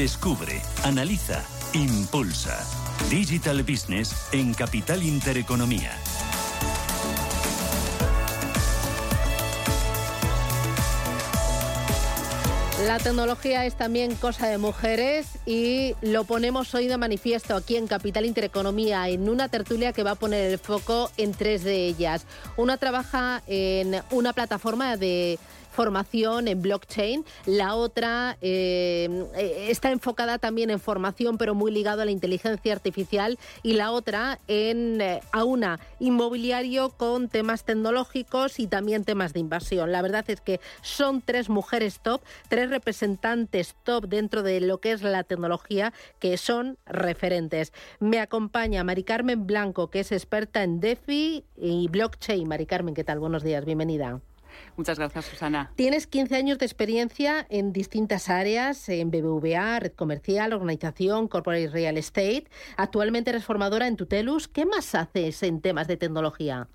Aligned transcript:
Descubre, 0.00 0.62
analiza, 0.84 1.44
impulsa. 1.74 2.58
Digital 3.10 3.62
Business 3.62 4.28
en 4.32 4.54
Capital 4.54 5.02
Intereconomía. 5.02 5.90
La 12.86 12.98
tecnología 12.98 13.66
es 13.66 13.74
también 13.74 14.14
cosa 14.14 14.46
de 14.48 14.56
mujeres 14.56 15.26
y 15.44 15.94
lo 16.00 16.24
ponemos 16.24 16.74
hoy 16.74 16.86
de 16.86 16.96
manifiesto 16.96 17.54
aquí 17.54 17.76
en 17.76 17.86
Capital 17.86 18.24
Intereconomía 18.24 19.06
en 19.10 19.28
una 19.28 19.50
tertulia 19.50 19.92
que 19.92 20.02
va 20.02 20.12
a 20.12 20.14
poner 20.14 20.50
el 20.50 20.58
foco 20.58 21.10
en 21.18 21.32
tres 21.32 21.62
de 21.62 21.86
ellas. 21.86 22.24
Una 22.56 22.78
trabaja 22.78 23.42
en 23.46 24.00
una 24.10 24.32
plataforma 24.32 24.96
de 24.96 25.38
formación 25.70 26.48
en 26.48 26.60
blockchain, 26.62 27.24
la 27.46 27.74
otra 27.74 28.36
eh, 28.40 29.68
está 29.68 29.90
enfocada 29.90 30.38
también 30.38 30.70
en 30.70 30.80
formación, 30.80 31.38
pero 31.38 31.54
muy 31.54 31.70
ligado 31.70 32.02
a 32.02 32.04
la 32.04 32.10
inteligencia 32.10 32.72
artificial, 32.72 33.38
y 33.62 33.74
la 33.74 33.92
otra 33.92 34.38
en 34.48 35.00
eh, 35.00 35.20
a 35.32 35.44
una 35.44 35.80
inmobiliario 35.98 36.90
con 36.90 37.28
temas 37.28 37.64
tecnológicos 37.64 38.58
y 38.58 38.66
también 38.66 39.04
temas 39.04 39.32
de 39.32 39.40
invasión. 39.40 39.92
La 39.92 40.02
verdad 40.02 40.24
es 40.28 40.40
que 40.40 40.60
son 40.82 41.22
tres 41.22 41.48
mujeres 41.48 42.00
top, 42.00 42.20
tres 42.48 42.70
representantes 42.70 43.76
top 43.84 44.06
dentro 44.06 44.42
de 44.42 44.60
lo 44.60 44.78
que 44.78 44.92
es 44.92 45.02
la 45.02 45.24
tecnología 45.24 45.92
que 46.18 46.36
son 46.36 46.78
referentes. 46.86 47.72
Me 47.98 48.20
acompaña 48.20 48.84
Mari 48.84 49.04
Carmen 49.04 49.46
Blanco, 49.46 49.90
que 49.90 50.00
es 50.00 50.12
experta 50.12 50.62
en 50.62 50.80
DeFi 50.80 51.44
y 51.56 51.88
blockchain. 51.88 52.48
Mari 52.48 52.66
Carmen, 52.66 52.94
¿qué 52.94 53.04
tal? 53.04 53.20
Buenos 53.20 53.42
días, 53.42 53.64
bienvenida. 53.64 54.20
Muchas 54.76 54.98
gracias, 54.98 55.24
Susana. 55.26 55.72
Tienes 55.76 56.06
15 56.06 56.36
años 56.36 56.58
de 56.58 56.66
experiencia 56.66 57.46
en 57.50 57.72
distintas 57.72 58.28
áreas, 58.28 58.88
en 58.88 59.10
BBVA, 59.10 59.80
red 59.80 59.92
comercial, 59.92 60.52
organización, 60.52 61.28
corporate 61.28 61.68
real 61.68 61.96
estate. 61.96 62.44
Actualmente 62.76 63.30
eres 63.30 63.44
formadora 63.44 63.86
en 63.86 63.96
Tutelus. 63.96 64.48
¿Qué 64.48 64.66
más 64.66 64.94
haces 64.94 65.42
en 65.42 65.60
temas 65.60 65.88
de 65.88 65.96
tecnología? 65.96 66.68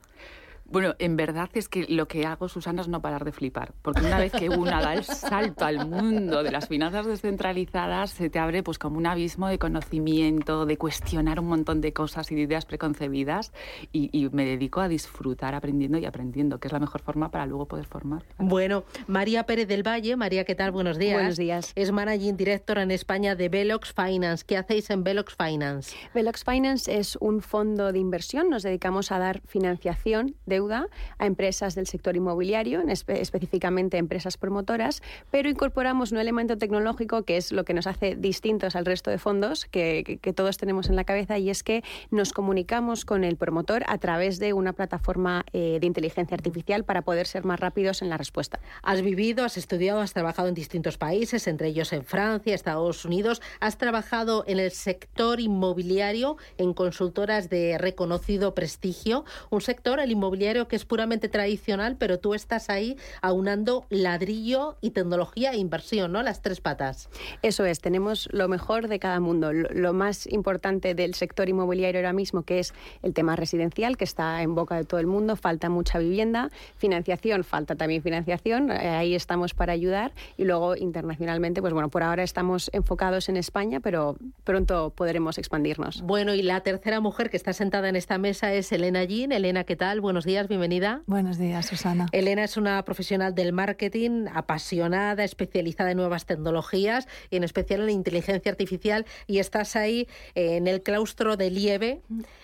Bueno, 0.68 0.96
en 0.98 1.16
verdad 1.16 1.50
es 1.54 1.70
que 1.70 1.86
lo 1.88 2.08
que 2.08 2.26
hago, 2.26 2.50
Susana, 2.50 2.82
es 2.82 2.88
no 2.88 3.02
parar 3.02 3.24
de 3.24 3.32
flipar. 3.32 3.74
Porque 3.82 4.02
una 4.02 4.18
vez 4.18 4.32
que 4.32 4.50
una 4.50 4.82
da 4.82 4.96
el 4.96 5.04
salto 5.04 5.64
al 5.64 5.88
mundo 5.88 6.42
de 6.42 6.52
las 6.52 6.68
finanzas 6.68 7.06
descentralizadas, 7.06 8.10
se 8.10 8.30
te 8.30 8.40
abre 8.40 8.64
pues 8.64 8.80
como 8.80 8.98
un 8.98 9.06
abismo 9.06 9.48
de 9.48 9.60
conocimiento, 9.60 10.66
de 10.66 10.78
cuestionar 10.78 11.40
un 11.40 11.48
montón 11.48 11.82
de 11.82 11.94
cosas 11.94 12.32
y 12.32 12.36
de 12.36 12.42
ideas 12.42 12.66
preconcebidas. 12.66 13.54
Y, 13.92 14.26
me 14.32 14.44
dedico 14.44 14.82
a 14.82 14.88
disfrutar 14.88 15.54
aprendiendo 15.54 15.98
y 16.00 16.06
aprendiendo, 16.06 16.60
que 16.60 16.68
es 16.68 16.74
la 16.74 16.80
mejor 16.80 17.02
forma 17.02 17.30
para 17.30 17.46
luego 17.46 17.68
poder 17.68 17.86
formar. 17.86 18.24
Bueno, 18.38 18.86
María 19.08 19.46
Pérez 19.46 19.68
del 19.68 19.88
Valle. 19.88 20.16
María, 20.16 20.46
¿qué 20.46 20.56
tal? 20.56 20.72
Buenos 20.72 20.98
días. 20.98 21.14
Buenos 21.14 21.38
días. 21.38 21.72
Es 21.76 21.92
Managing 21.92 22.36
Director 22.36 22.80
en 22.80 22.92
España 22.92 23.36
de 23.36 23.50
Velox 23.50 23.94
Finance. 23.94 24.44
¿Qué 24.46 24.58
hacéis 24.58 24.90
en 24.90 25.04
Velox 25.04 25.36
Finance? 25.36 25.96
Velox 26.14 26.44
Finance 26.44 26.98
es 26.98 27.18
un 27.22 27.42
fondo 27.42 27.92
de 27.92 28.00
inversión. 28.00 28.50
Nos 28.50 28.64
dedicamos 28.64 29.12
a 29.12 29.20
dar 29.20 29.42
financiación 29.46 30.36
de 30.46 30.55
deuda 30.56 30.88
a 31.18 31.26
empresas 31.26 31.76
del 31.76 31.88
sector 31.88 32.16
inmobiliario, 32.16 32.82
específicamente 32.88 33.98
empresas 33.98 34.38
promotoras, 34.38 35.02
pero 35.32 35.50
incorporamos 35.50 36.12
un 36.12 36.20
elemento 36.20 36.58
tecnológico 36.58 37.24
que 37.24 37.36
es 37.38 37.52
lo 37.52 37.66
que 37.66 37.74
nos 37.74 37.88
hace 37.88 38.16
distintos 38.16 38.76
al 38.76 38.86
resto 38.86 39.12
de 39.12 39.18
fondos 39.18 39.66
que, 39.66 40.20
todos 40.36 40.58
tenemos 40.58 40.90
en 40.90 40.96
la 40.96 41.04
cabeza 41.04 41.38
y 41.38 41.50
es 41.50 41.64
que 41.64 41.84
nos 42.12 42.34
comunicamos 42.34 43.06
con 43.06 43.24
el 43.24 43.36
promotor 43.38 43.84
a 43.88 43.98
través 43.98 44.40
de 44.40 44.54
una 44.54 44.74
plataforma 44.74 45.46
eh, 45.54 45.78
de 45.80 45.88
inteligencia 45.88 46.36
artificial 46.36 46.84
para 46.84 47.02
poder 47.04 47.28
ser 47.28 47.46
más 47.46 47.60
rápidos 47.60 48.02
en 48.02 48.10
la 48.10 48.18
respuesta. 48.18 48.60
Has 48.82 49.02
vivido, 49.02 49.44
has 49.46 49.58
estudiado, 49.58 50.02
has 50.02 50.14
trabajado 50.14 50.48
en 50.48 50.54
distintos 50.54 50.98
países, 50.98 51.48
entre 51.48 51.68
ellos 51.70 51.94
en 51.94 52.04
Francia, 52.04 52.56
Estados 52.56 53.06
Unidos. 53.06 53.42
Has 53.60 53.78
trabajado 53.78 54.44
en 54.48 54.60
el 54.60 54.72
sector 54.72 55.40
inmobiliario 55.40 56.38
en 56.58 56.74
consultoras 56.74 57.50
de 57.50 57.78
reconocido 57.78 58.54
prestigio, 58.54 59.26
un 59.50 59.62
sector, 59.62 60.00
el 60.00 60.12
inmobiliario 60.12 60.45
que 60.46 60.76
es 60.76 60.86
puramente 60.86 61.28
tradicional, 61.28 61.96
pero 61.98 62.20
tú 62.20 62.36
estás 62.36 62.70
ahí 62.70 62.98
aunando 63.22 63.86
ladrillo 63.90 64.78
y 64.80 64.92
tecnología 64.92 65.52
e 65.52 65.58
inversión, 65.58 66.12
¿no? 66.12 66.22
Las 66.22 66.44
tres 66.44 66.62
patas. 66.62 67.10
Eso 67.42 67.66
es, 67.66 67.80
tenemos 67.80 68.30
lo 68.32 68.48
mejor 68.48 68.88
de 68.88 69.00
cada 69.00 69.20
mundo. 69.20 69.52
Lo 69.54 69.94
más 69.94 70.28
importante 70.28 70.94
del 70.94 71.16
sector 71.16 71.50
inmobiliario 71.50 72.00
ahora 72.00 72.14
mismo, 72.14 72.44
que 72.44 72.60
es 72.60 72.74
el 73.02 73.16
tema 73.16 73.36
residencial, 73.36 73.98
que 73.98 74.04
está 74.04 74.44
en 74.44 74.54
boca 74.54 74.76
de 74.76 74.84
todo 74.84 75.00
el 75.00 75.08
mundo, 75.08 75.36
falta 75.36 75.68
mucha 75.70 75.98
vivienda, 75.98 76.52
financiación, 76.78 77.44
falta 77.44 77.76
también 77.76 78.04
financiación, 78.04 78.70
eh, 78.70 78.90
ahí 78.90 79.16
estamos 79.16 79.56
para 79.56 79.74
ayudar 79.74 80.12
y 80.38 80.44
luego 80.44 80.76
internacionalmente, 80.76 81.60
pues 81.62 81.74
bueno, 81.74 81.90
por 81.90 82.04
ahora 82.04 82.22
estamos 82.22 82.70
enfocados 82.72 83.30
en 83.30 83.38
España, 83.38 83.80
pero 83.80 84.16
pronto 84.44 84.92
podremos 84.92 85.40
expandirnos. 85.40 86.04
Bueno, 86.04 86.36
y 86.36 86.44
la 86.44 86.62
tercera 86.62 87.00
mujer 87.00 87.32
que 87.32 87.38
está 87.38 87.52
sentada 87.52 87.90
en 87.90 87.96
esta 87.96 88.20
mesa 88.20 88.54
es 88.54 88.72
Elena 88.72 89.04
Jean. 89.06 89.32
Elena, 89.32 89.64
¿qué 89.64 89.76
tal? 89.76 90.02
Buenos 90.02 90.24
días 90.24 90.35
bienvenida. 90.44 91.02
Buenos 91.08 91.38
días, 91.38 91.66
Susana. 91.66 92.08
Elena 92.12 92.44
es 92.44 92.58
una 92.58 92.84
profesional 92.84 93.34
del 93.34 93.54
marketing, 93.54 94.26
apasionada, 94.34 95.24
especializada 95.24 95.92
en 95.92 95.98
nuevas 95.98 96.26
tecnologías 96.26 97.08
y 97.30 97.38
en 97.38 97.46
especial 97.46 97.80
en 97.80 97.86
la 97.86 97.92
inteligencia 97.94 98.52
artificial 98.52 99.06
y 99.28 99.40
estás 99.40 99.78
ahí 99.78 100.10
eh, 100.36 100.58
en 100.58 100.68
el 100.68 100.84
claustro 100.84 101.38
de 101.38 101.50
Lieve 101.50 102.02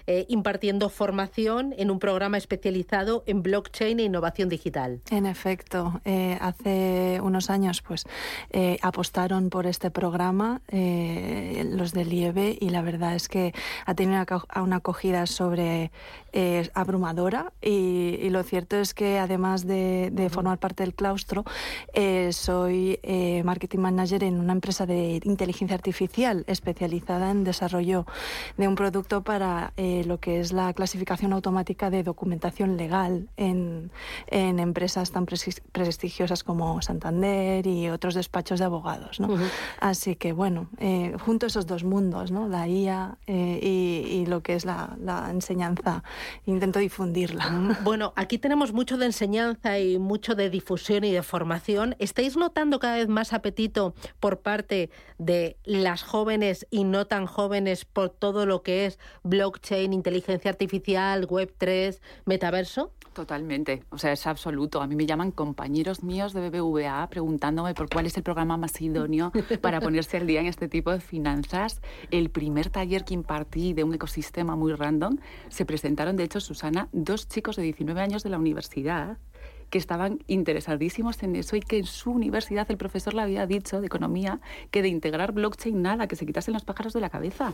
eh, 0.07 0.25
impartiendo 0.29 0.87
formación 0.87 1.75
en 1.77 1.91
un 1.91 1.99
programa 1.99 2.37
especializado 2.37 3.23
en 3.27 3.43
blockchain 3.43 3.99
e 3.99 4.03
innovación 4.03 4.47
digital. 4.47 5.01
En 5.11 5.25
efecto, 5.25 5.99
eh, 6.05 6.37
hace 6.39 7.19
unos 7.21 7.49
años 7.49 7.81
pues 7.81 8.05
apostaron 8.81 9.49
por 9.49 9.67
este 9.67 9.91
programa 9.91 10.61
los 10.71 11.91
de 11.91 12.05
Lieve 12.05 12.57
y 12.59 12.69
la 12.69 12.81
verdad 12.81 13.15
es 13.15 13.27
que 13.27 13.53
ha 13.85 13.95
tenido 13.95 14.23
una 14.55 14.77
acogida 14.77 15.25
sobre 15.25 15.91
abrumadora 16.73 17.51
y 17.61 17.80
y, 17.81 18.29
lo 18.29 18.43
cierto 18.43 18.77
es 18.77 18.93
que 18.93 19.19
además 19.19 19.65
de, 19.65 20.29
formar 20.31 20.57
parte 20.59 20.83
del 20.83 20.93
claustro, 20.93 21.43
eh, 21.93 22.31
soy 22.31 22.99
eh, 23.03 23.43
marketing 23.43 23.79
manager 23.79 24.23
en 24.23 24.39
una 24.39 24.53
empresa 24.53 24.85
de 24.85 25.19
inteligencia 25.23 25.75
artificial 25.75 26.43
especializada 26.47 27.31
en 27.31 27.43
desarrollo 27.43 28.05
de 28.57 28.67
un 28.67 28.75
producto 28.75 29.23
para 29.23 29.73
eh, 29.77 30.03
lo 30.05 30.19
que 30.19 30.39
es 30.39 30.53
la 30.53 30.73
clasificación 30.73 31.33
automática 31.33 31.89
de 31.89 32.03
documentación 32.03 32.77
legal 32.77 33.29
en, 33.37 33.91
empresas 34.27 35.11
tan 35.11 35.25
prestigiosas 35.25 36.43
como 36.43 36.81
Santander 36.81 37.65
y 37.65 37.89
otros 37.89 38.13
despachos 38.13 38.59
de 38.59 38.65
abogados. 38.65 39.19
Así 39.79 40.15
que 40.15 40.33
bueno, 40.33 40.69
junto 41.25 41.45
a 41.45 41.47
esos 41.47 41.65
dos 41.65 41.83
mundos, 41.83 42.31
¿no? 42.31 42.47
la 42.47 42.67
IA 42.67 43.17
y, 43.27 44.25
lo 44.27 44.41
que 44.41 44.55
es 44.55 44.65
la, 44.65 44.95
la 45.03 45.29
enseñanza, 45.31 46.03
intento 46.45 46.79
difundirla. 46.79 47.70
Bueno, 47.83 48.13
aquí 48.15 48.37
tenemos 48.37 48.73
mucho 48.73 48.97
de 48.97 49.05
enseñanza 49.05 49.79
y 49.79 49.97
mucho 49.97 50.35
de 50.35 50.49
difusión 50.49 51.03
y 51.03 51.11
de 51.11 51.23
formación. 51.23 51.95
¿Estáis 51.99 52.37
notando 52.37 52.79
cada 52.79 52.97
vez 52.97 53.07
más 53.07 53.33
apetito 53.33 53.93
por 54.19 54.41
parte 54.41 54.89
de 55.17 55.57
las 55.63 56.03
jóvenes 56.03 56.67
y 56.69 56.83
no 56.83 57.07
tan 57.07 57.25
jóvenes 57.25 57.85
por 57.85 58.09
todo 58.09 58.45
lo 58.45 58.63
que 58.63 58.85
es 58.85 58.99
blockchain, 59.23 59.93
inteligencia 59.93 60.51
artificial, 60.51 61.27
Web3, 61.27 61.99
metaverso? 62.25 62.91
Totalmente, 63.13 63.83
o 63.89 63.97
sea, 63.97 64.13
es 64.13 64.25
absoluto. 64.25 64.81
A 64.81 64.87
mí 64.87 64.95
me 64.95 65.05
llaman 65.05 65.31
compañeros 65.31 66.01
míos 66.01 66.31
de 66.31 66.49
BBVA 66.49 67.07
preguntándome 67.09 67.73
por 67.73 67.89
cuál 67.89 68.05
es 68.05 68.15
el 68.15 68.23
programa 68.23 68.55
más 68.55 68.79
idóneo 68.79 69.33
para 69.59 69.81
ponerse 69.81 70.15
al 70.15 70.27
día 70.27 70.39
en 70.39 70.47
este 70.47 70.69
tipo 70.69 70.91
de 70.91 71.01
finanzas. 71.01 71.81
El 72.09 72.29
primer 72.29 72.69
taller 72.69 73.03
que 73.03 73.13
impartí 73.13 73.73
de 73.73 73.83
un 73.83 73.93
ecosistema 73.93 74.55
muy 74.55 74.73
random, 74.73 75.17
se 75.49 75.65
presentaron, 75.65 76.15
de 76.15 76.23
hecho, 76.23 76.39
Susana, 76.39 76.87
dos 76.93 77.27
chicos 77.27 77.57
de 77.57 77.63
19 77.63 77.99
años 77.99 78.23
de 78.23 78.29
la 78.29 78.39
universidad 78.39 79.17
que 79.71 79.77
estaban 79.77 80.19
interesadísimos 80.27 81.23
en 81.23 81.35
eso 81.35 81.55
y 81.55 81.61
que 81.61 81.79
en 81.79 81.85
su 81.85 82.11
universidad 82.11 82.69
el 82.69 82.77
profesor 82.77 83.13
le 83.13 83.21
había 83.21 83.47
dicho 83.47 83.79
de 83.79 83.87
economía 83.87 84.39
que 84.69 84.81
de 84.81 84.89
integrar 84.89 85.31
blockchain 85.31 85.81
nada, 85.81 86.07
que 86.07 86.15
se 86.15 86.25
quitasen 86.25 86.53
los 86.53 86.65
pájaros 86.65 86.93
de 86.93 86.99
la 86.99 87.09
cabeza. 87.09 87.53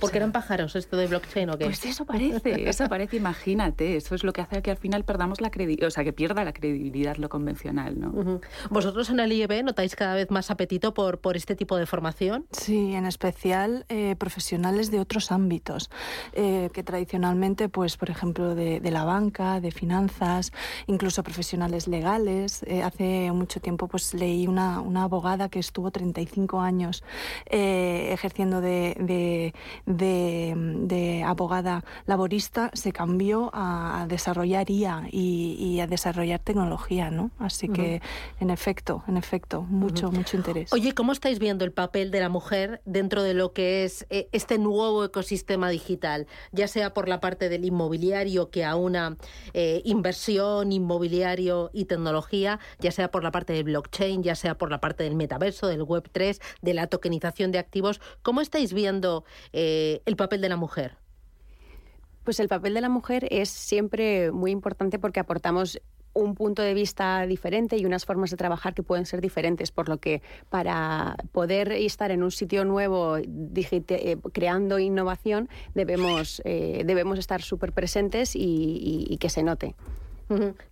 ¿Porque 0.00 0.18
eran 0.18 0.30
pájaros 0.32 0.76
esto 0.76 0.96
de 0.96 1.08
blockchain 1.08 1.50
o 1.50 1.58
qué? 1.58 1.64
Pues 1.64 1.84
eso 1.84 2.06
parece, 2.06 2.68
eso 2.68 2.88
parece, 2.88 3.16
imagínate, 3.24 3.96
eso 3.96 4.14
es 4.14 4.22
lo 4.22 4.32
que 4.32 4.40
hace 4.40 4.62
que 4.62 4.70
al 4.70 4.76
final 4.76 5.04
perdamos 5.04 5.40
la 5.40 5.50
credibilidad, 5.50 5.88
o 5.88 5.90
sea, 5.90 6.04
que 6.04 6.12
pierda 6.12 6.44
la 6.44 6.52
credibilidad 6.52 7.16
lo 7.16 7.28
convencional, 7.28 7.98
¿no? 7.98 8.40
¿Vosotros 8.70 9.10
en 9.10 9.18
el 9.18 9.32
IEB 9.32 9.64
notáis 9.64 9.96
cada 9.96 10.14
vez 10.14 10.30
más 10.30 10.50
apetito 10.52 10.94
por, 10.94 11.18
por 11.18 11.36
este 11.36 11.56
tipo 11.56 11.76
de 11.76 11.86
formación? 11.86 12.46
Sí, 12.52 12.94
en 12.94 13.06
especial 13.06 13.84
eh, 13.88 14.14
profesionales 14.16 14.92
de 14.92 15.00
otros 15.00 15.32
ámbitos, 15.32 15.90
eh, 16.32 16.70
que 16.72 16.84
tradicionalmente, 16.84 17.68
pues, 17.68 17.96
por 17.96 18.08
ejemplo, 18.08 18.54
de, 18.54 18.80
la 18.86 19.04
banca, 19.04 19.60
de 19.60 19.72
finanzas, 19.72 20.52
incluso 20.86 21.24
profesionales 21.24 21.55
legales. 21.88 22.62
Eh, 22.64 22.82
hace 22.82 23.32
mucho 23.32 23.60
tiempo, 23.60 23.88
pues, 23.88 24.14
leí 24.14 24.46
una, 24.46 24.80
una 24.80 25.04
abogada 25.04 25.48
que 25.48 25.58
estuvo 25.58 25.90
35 25.90 26.60
años 26.60 27.02
ejerciendo 27.46 28.60
de, 28.60 29.52
de, 29.86 31.24
abogada 31.26 31.84
laborista, 32.06 32.70
se 32.74 32.92
cambió 32.92 33.50
a, 33.52 34.06
desarrollar 34.08 34.70
IA 34.70 35.08
y, 35.10 35.80
a 35.80 35.86
desarrollar 35.86 36.40
tecnología, 36.40 37.10
¿no? 37.10 37.30
Así 37.38 37.68
que, 37.68 38.00
en 38.40 38.50
efecto, 38.50 39.02
en 39.08 39.16
efecto, 39.16 39.62
mucho, 39.62 40.10
mucho 40.10 40.36
interés. 40.36 40.72
Oye, 40.72 40.94
¿cómo 40.94 41.12
estáis 41.12 41.38
viendo 41.38 41.64
el 41.64 41.72
papel 41.72 42.10
de 42.10 42.20
la 42.20 42.28
mujer 42.28 42.80
dentro 42.84 43.22
de 43.22 43.34
lo 43.34 43.52
que 43.52 43.84
es 43.84 44.06
eh, 44.10 44.28
este 44.32 44.58
nuevo 44.58 45.04
ecosistema 45.04 45.70
digital? 45.70 46.26
Ya 46.52 46.68
sea 46.68 46.94
por 46.94 47.08
la 47.08 47.20
parte 47.20 47.48
del 47.48 47.64
inmobiliario 47.64 48.50
que 48.50 48.64
aúna 48.64 49.16
eh, 49.52 49.82
inversión, 49.84 50.72
y 51.72 51.84
tecnología, 51.84 52.58
ya 52.80 52.90
sea 52.90 53.10
por 53.10 53.22
la 53.22 53.30
parte 53.30 53.52
del 53.52 53.64
blockchain, 53.64 54.22
ya 54.22 54.34
sea 54.34 54.58
por 54.58 54.70
la 54.70 54.80
parte 54.80 55.04
del 55.04 55.14
metaverso, 55.14 55.68
del 55.68 55.82
Web3, 55.82 56.40
de 56.62 56.74
la 56.74 56.86
tokenización 56.86 57.52
de 57.52 57.58
activos. 57.58 58.00
¿Cómo 58.22 58.40
estáis 58.40 58.72
viendo 58.72 59.24
eh, 59.52 60.02
el 60.06 60.16
papel 60.16 60.40
de 60.40 60.48
la 60.48 60.56
mujer? 60.56 60.96
Pues 62.24 62.40
el 62.40 62.48
papel 62.48 62.74
de 62.74 62.80
la 62.80 62.88
mujer 62.88 63.28
es 63.30 63.48
siempre 63.48 64.32
muy 64.32 64.50
importante 64.50 64.98
porque 64.98 65.20
aportamos 65.20 65.80
un 66.12 66.34
punto 66.34 66.62
de 66.62 66.74
vista 66.74 67.26
diferente 67.26 67.76
y 67.76 67.84
unas 67.84 68.06
formas 68.06 68.30
de 68.30 68.36
trabajar 68.36 68.74
que 68.74 68.82
pueden 68.82 69.04
ser 69.04 69.20
diferentes, 69.20 69.70
por 69.70 69.88
lo 69.88 69.98
que 69.98 70.22
para 70.48 71.16
poder 71.30 71.72
estar 71.72 72.10
en 72.10 72.22
un 72.22 72.30
sitio 72.30 72.64
nuevo 72.64 73.18
eh, 73.18 74.16
creando 74.32 74.78
innovación 74.78 75.48
debemos, 75.74 76.40
eh, 76.44 76.82
debemos 76.86 77.18
estar 77.18 77.42
súper 77.42 77.72
presentes 77.72 78.32
y 78.34 79.16
que 79.20 79.28
se 79.28 79.42
note. 79.42 79.76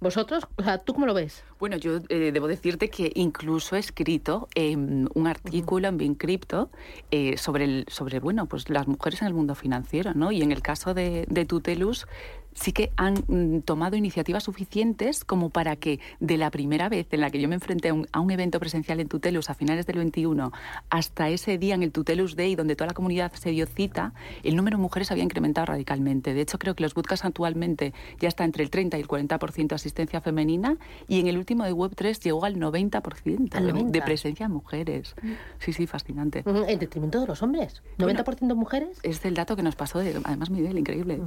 ¿Vosotros? 0.01 0.47
O 0.57 0.63
sea, 0.63 0.79
¿tú 0.79 0.95
cómo 0.95 1.07
lo 1.07 1.15
ves? 1.15 1.45
Bueno, 1.61 1.77
yo 1.77 2.01
eh, 2.09 2.33
debo 2.33 2.49
decirte 2.49 2.91
que 2.91 3.13
incluso 3.15 3.77
he 3.77 3.79
escrito 3.79 4.49
un 4.57 5.27
artículo 5.27 5.89
en 5.89 5.97
Bincrypto 5.97 6.71
eh, 7.11 7.37
sobre, 7.39 7.65
el, 7.65 7.87
sobre 7.89 8.19
bueno, 8.19 8.47
pues 8.47 8.69
las 8.69 8.89
mujeres 8.89 9.23
en 9.23 9.29
el 9.29 9.35
mundo 9.35 9.55
financiero, 9.55 10.13
¿no? 10.15 10.33
Y 10.33 10.43
en 10.43 10.51
el 10.51 10.61
caso 10.61 10.93
de, 10.93 11.27
de 11.29 11.45
Tutelus 11.45 12.07
sí 12.55 12.73
que 12.73 12.93
han 12.97 13.15
mm, 13.27 13.61
tomado 13.61 13.97
iniciativas 13.97 14.45
suficientes 14.45 15.25
como 15.25 15.51
para 15.51 15.77
que 15.77 16.01
de 16.21 16.37
la 16.39 16.51
primera 16.51 16.89
vez 16.89 17.07
en 17.13 17.21
la 17.21 17.31
que 17.31 17.41
yo 17.41 17.49
me 17.49 17.55
enfrenté 17.55 17.91
a 17.91 18.21
un, 18.21 18.31
evento 18.35 18.59
presencial 18.59 18.99
en 19.01 19.09
Tutelus 19.09 19.51
a 19.51 19.55
finales 19.55 19.87
del 19.87 19.99
21 19.99 20.51
hasta 20.91 21.29
ese 21.29 21.57
día 21.59 21.75
en 21.75 21.83
el 21.83 21.93
Tutelus 21.93 22.35
Day 22.35 22.57
donde 22.57 22.75
toda 22.75 22.89
la 22.89 22.95
comunidad 22.95 23.33
se 23.33 23.51
dio 23.51 23.67
cita, 23.67 24.13
el 24.43 24.57
número 24.57 24.77
de 24.77 24.83
mujeres 24.83 25.11
había 25.13 25.23
incrementado 25.23 25.67
radicalmente. 25.67 26.35
De 26.35 26.41
hecho, 26.41 26.59
creo 26.59 26.75
que 26.75 26.83
los 26.83 26.95
bootcamps 26.95 27.25
actualmente 27.25 27.93
ya 28.19 28.29
está 28.29 28.45
entre 28.45 28.65
el 28.65 28.71
30 28.71 28.97
y 28.97 29.01
el 29.01 29.09
40% 29.09 29.69
de 29.69 29.75
asistencia 29.75 30.21
femenina 30.21 30.79
y 31.07 31.21
en 31.21 31.29
el 31.29 31.39
último 31.39 31.65
de 31.65 31.73
Web3 31.73 32.19
llegó 32.21 32.45
al 32.45 32.57
90%, 32.57 33.91
De, 33.91 34.03
presencia 34.03 34.49
de 34.49 34.53
mujeres. 34.53 35.15
Sí, 35.59 35.73
sí, 35.73 35.87
fascinante. 35.87 36.43
En 36.47 36.79
detrimento 36.79 37.21
de 37.21 37.27
los 37.27 37.43
hombres. 37.43 37.83
¿90% 37.99 38.55
mujeres? 38.55 38.99
Es 39.03 39.25
el 39.25 39.35
dato 39.35 39.57
que 39.57 39.63
nos 39.63 39.77
pasó, 39.77 39.99
de, 39.99 40.21
además, 40.25 40.51
Miguel, 40.51 40.79
increíble. 40.79 41.21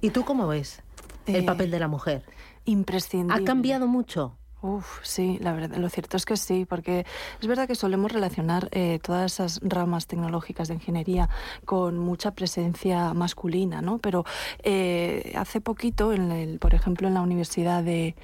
¿Y 0.00 0.10
tú 0.10 0.24
cómo 0.24 0.46
ves 0.46 0.82
el 1.26 1.36
eh, 1.36 1.42
papel 1.42 1.70
de 1.70 1.78
la 1.78 1.88
mujer? 1.88 2.24
Imprescindible. 2.64 3.42
¿Ha 3.42 3.44
cambiado 3.44 3.86
mucho? 3.86 4.36
Uf, 4.66 4.98
sí, 5.02 5.38
la 5.40 5.52
verdad, 5.52 5.76
lo 5.76 5.88
cierto 5.88 6.16
es 6.16 6.24
que 6.24 6.36
sí, 6.36 6.64
porque 6.64 7.06
es 7.40 7.46
verdad 7.46 7.68
que 7.68 7.76
solemos 7.76 8.10
relacionar 8.10 8.68
eh, 8.72 8.98
todas 9.00 9.34
esas 9.34 9.60
ramas 9.62 10.08
tecnológicas 10.08 10.66
de 10.66 10.74
ingeniería 10.74 11.28
con 11.64 11.98
mucha 11.98 12.32
presencia 12.32 13.14
masculina, 13.14 13.80
¿no? 13.80 13.98
Pero 13.98 14.24
eh, 14.64 15.32
hace 15.36 15.60
poquito, 15.60 16.12
en 16.12 16.32
el, 16.32 16.58
por 16.58 16.74
ejemplo, 16.74 17.06
en 17.06 17.14
la 17.14 17.20
Universidad 17.20 17.84
de, 17.84 18.16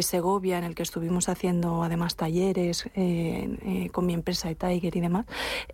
Segovia, 0.00 0.56
en 0.56 0.64
el 0.64 0.74
que 0.74 0.82
estuvimos 0.82 1.28
haciendo 1.28 1.82
además 1.82 2.16
talleres 2.16 2.88
eh, 2.94 3.90
con 3.92 4.06
mi 4.06 4.14
empresa 4.14 4.48
de 4.48 4.54
Tiger 4.54 4.96
y 4.96 5.00
demás, 5.00 5.26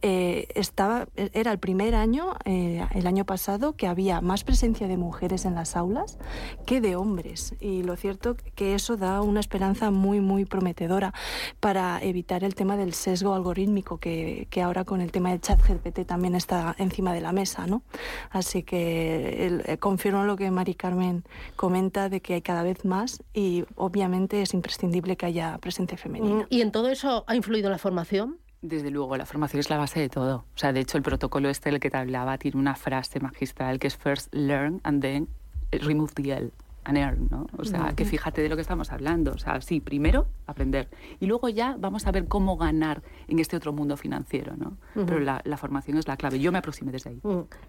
estaba, 0.03 1.07
era 1.15 1.53
el 1.53 1.61
primer 1.61 1.95
año, 1.95 2.35
el 2.45 3.07
año 3.07 3.25
pasado, 3.25 3.77
que 3.77 3.87
había 3.87 4.21
más 4.21 4.43
presencia 4.43 4.89
de 4.89 4.97
mujeres 4.97 5.45
en 5.45 5.55
las 5.55 5.77
aulas 5.77 6.19
que 6.67 6.81
de 6.81 6.97
hombres. 6.97 7.55
Y 7.61 7.85
lo 7.85 7.95
cierto 7.95 8.37
que 8.57 8.75
eso 8.75 8.97
da 8.97 9.23
una 9.23 9.39
esperanza 9.39 9.93
muy 9.93 10.16
muy, 10.21 10.27
muy 10.27 10.45
prometedora 10.45 11.13
para 11.61 12.03
evitar 12.03 12.45
el 12.45 12.55
tema 12.55 12.77
del 12.77 12.95
sesgo 12.95 13.35
algorítmico 13.35 13.99
que, 13.99 14.47
que 14.51 14.63
ahora 14.63 14.85
con 14.85 15.01
el 15.01 15.13
tema 15.13 15.31
del 15.31 15.41
chat 15.41 15.61
GPT 15.61 16.07
también 16.07 16.35
está 16.35 16.75
encima 16.79 17.13
de 17.13 17.21
la 17.21 17.33
mesa, 17.33 17.67
¿no? 17.67 17.83
Así 18.31 18.63
que 18.63 19.47
el, 19.47 19.63
eh, 19.67 19.79
confirmo 19.79 20.25
lo 20.25 20.37
que 20.37 20.51
Mari 20.51 20.75
Carmen 20.75 21.25
comenta 21.57 22.09
de 22.09 22.21
que 22.21 22.35
hay 22.35 22.43
cada 22.43 22.63
vez 22.63 22.85
más 22.85 23.23
y 23.35 23.65
obviamente 23.75 24.43
es 24.43 24.55
imprescindible 24.55 25.17
que 25.17 25.27
haya 25.27 25.59
presencia 25.59 25.97
femenina. 25.97 26.43
Mm, 26.43 26.47
¿Y 26.51 26.61
en 26.61 26.73
todo 26.73 26.89
eso 26.89 27.25
ha 27.27 27.37
influido 27.37 27.71
la 27.71 27.79
formación? 27.79 28.39
Desde 28.63 28.91
luego, 28.91 29.17
la 29.17 29.27
formación 29.27 29.61
es 29.61 29.71
la 29.71 29.77
base 29.77 30.01
de 30.01 30.09
todo. 30.09 30.45
O 30.55 30.59
sea, 30.59 30.73
de 30.73 30.81
hecho, 30.81 30.97
el 30.97 31.03
protocolo 31.03 31.49
este 31.49 31.71
del 31.71 31.79
que 31.79 31.91
te 31.91 31.99
hablaba 31.99 32.39
tiene 32.39 32.59
una 32.59 32.75
frase 32.75 33.21
magistral 33.21 33.79
que 33.79 33.87
es 33.87 33.97
first 33.97 34.35
learn 34.35 34.81
and 34.83 35.03
then 35.03 35.29
remove 35.71 36.15
the 36.15 36.33
L. 36.33 36.51
¿no? 36.93 37.47
O 37.57 37.65
sea, 37.65 37.93
que 37.95 38.05
fíjate 38.05 38.43
de 38.43 38.49
lo 38.49 38.57
que 38.57 38.63
estamos 38.63 38.93
hablando. 38.93 39.33
O 39.33 39.39
sea, 39.39 39.61
sí, 39.61 39.81
primero 39.81 40.29
aprender 40.47 40.89
y 41.21 41.27
luego 41.27 41.49
ya 41.49 41.77
vamos 41.79 42.07
a 42.07 42.13
ver 42.13 42.27
cómo 42.29 42.57
ganar 42.57 43.03
en 43.29 43.39
este 43.39 43.57
otro 43.57 43.73
mundo 43.73 43.97
financiero, 43.97 44.57
¿no? 44.57 44.77
Pero 44.95 45.21
la, 45.21 45.43
formación 45.57 45.97
es 45.97 46.07
la 46.07 46.17
clave. 46.17 46.39
Yo 46.39 46.53
me 46.53 46.59
aproximé 46.59 46.93
desde 46.93 47.11
ahí. 47.11 47.21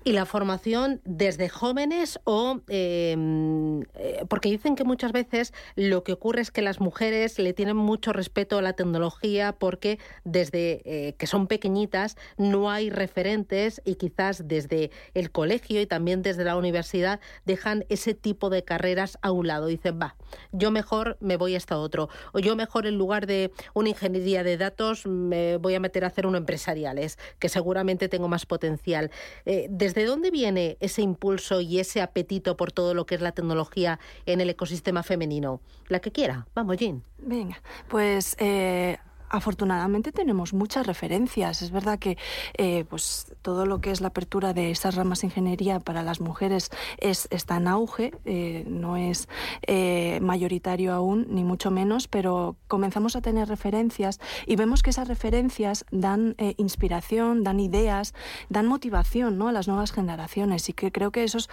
¿Y 0.04 0.12
la 0.12 0.26
formación 0.26 1.02
desde 1.06 1.50
jóvenes 1.50 2.20
o...? 2.26 2.62
Em, 2.68 3.82
eh, 3.96 4.26
porque 4.28 4.50
dicen 4.50 4.76
que 4.76 4.84
muchas 4.84 5.12
veces 5.12 5.54
lo 5.76 6.04
que 6.04 6.14
ocurre 6.14 6.42
es 6.42 6.52
que 6.52 6.62
las 6.62 6.80
mujeres 6.80 7.40
le 7.40 7.54
tienen 7.54 7.78
mucho 7.78 8.14
respeto 8.14 8.58
a 8.58 8.62
la 8.62 8.74
tecnología 8.74 9.54
porque 9.54 10.00
desde 10.24 10.82
eh, 10.86 11.14
que 11.14 11.28
son 11.28 11.48
pequeñitas 11.48 12.18
no 12.38 12.70
hay 12.70 12.90
referentes 12.90 13.82
y 13.86 13.96
quizás 13.96 14.48
desde 14.48 14.92
el 15.14 15.32
colegio 15.32 15.82
y 15.82 15.86
también 15.86 16.22
desde 16.22 16.44
la 16.44 16.58
universidad 16.58 17.20
dejan 17.46 17.86
ese 17.90 18.14
tipo 18.14 18.50
de 18.50 18.64
carreras 18.64 19.07
a 19.22 19.32
un 19.32 19.48
lado. 19.48 19.68
Dicen, 19.68 20.00
va, 20.02 20.16
yo 20.52 20.72
mejor 20.72 21.18
me 21.20 21.38
voy 21.38 21.54
a 21.54 21.58
esta 21.58 21.78
otro. 21.78 22.10
O 22.34 22.40
yo 22.40 22.56
mejor 22.56 22.88
en 22.88 22.98
lugar 22.98 23.28
de 23.28 23.52
una 23.74 23.90
ingeniería 23.90 24.44
de 24.44 24.58
datos 24.58 25.06
me 25.06 25.58
voy 25.58 25.76
a 25.76 25.80
meter 25.80 26.04
a 26.04 26.08
hacer 26.08 26.26
uno 26.26 26.38
empresariales, 26.38 27.18
que 27.40 27.50
seguramente 27.50 28.10
tengo 28.10 28.28
más 28.28 28.46
potencial. 28.46 29.12
Eh, 29.46 29.68
¿Desde 29.70 30.06
dónde 30.06 30.32
viene 30.32 30.78
ese 30.80 31.02
impulso 31.02 31.62
y 31.62 31.80
ese 31.80 32.02
apetito 32.02 32.58
por 32.58 32.72
todo 32.72 32.94
lo 32.94 33.06
que 33.06 33.16
es 33.16 33.22
la 33.22 33.32
tecnología 33.32 34.00
en 34.26 34.42
el 34.42 34.50
ecosistema 34.50 35.04
femenino? 35.04 35.62
La 35.88 36.00
que 36.00 36.12
quiera. 36.12 36.48
Vamos, 36.54 36.78
Jean. 36.78 37.04
Venga, 37.18 37.62
pues 37.88 38.36
eh, 38.40 38.98
afortunadamente 39.30 40.12
tenemos 40.12 40.54
muchas 40.54 40.86
referencias. 40.86 41.62
Es 41.62 41.72
verdad 41.72 42.00
que 42.00 42.18
eh, 42.58 42.86
pues 42.90 43.34
todo 43.42 43.66
lo 43.66 43.82
que 43.82 43.92
es 43.92 44.02
la 44.02 44.10
apertura 44.10 44.54
de 44.54 44.72
esas 44.72 44.96
ramas 44.96 45.22
de 45.22 45.28
ingeniería 45.28 45.80
para 45.80 46.04
las 46.04 46.22
mujeres 46.22 46.70
es, 46.98 47.28
está 47.32 47.58
en 47.58 47.68
auge, 47.68 48.14
eh, 48.26 48.66
no 48.68 48.98
es 48.98 49.28
eh, 49.66 50.20
mayoritario 50.22 50.94
aún, 50.94 51.28
ni 51.30 51.44
mucho 51.44 51.72
menos, 51.72 52.08
pero 52.08 52.56
comenzamos 52.68 53.16
a 53.16 53.22
tener 53.22 53.48
referencias 53.48 54.20
y 54.46 54.56
vemos 54.56 54.84
que 54.84 54.90
esas 54.90 55.08
referencias 55.08 55.86
dan 55.92 56.36
inspiración, 56.58 57.44
dan 57.44 57.60
ideas, 57.60 58.14
dan 58.50 58.68
motivación 58.68 59.38
¿no? 59.38 59.48
a 59.48 59.52
las 59.52 59.68
nuevas 59.68 59.92
generaciones 59.92 60.70
y 60.70 60.74
que 60.74 60.92
creo 60.92 61.12
que 61.12 61.24
eso 61.24 61.38
es 61.38 61.50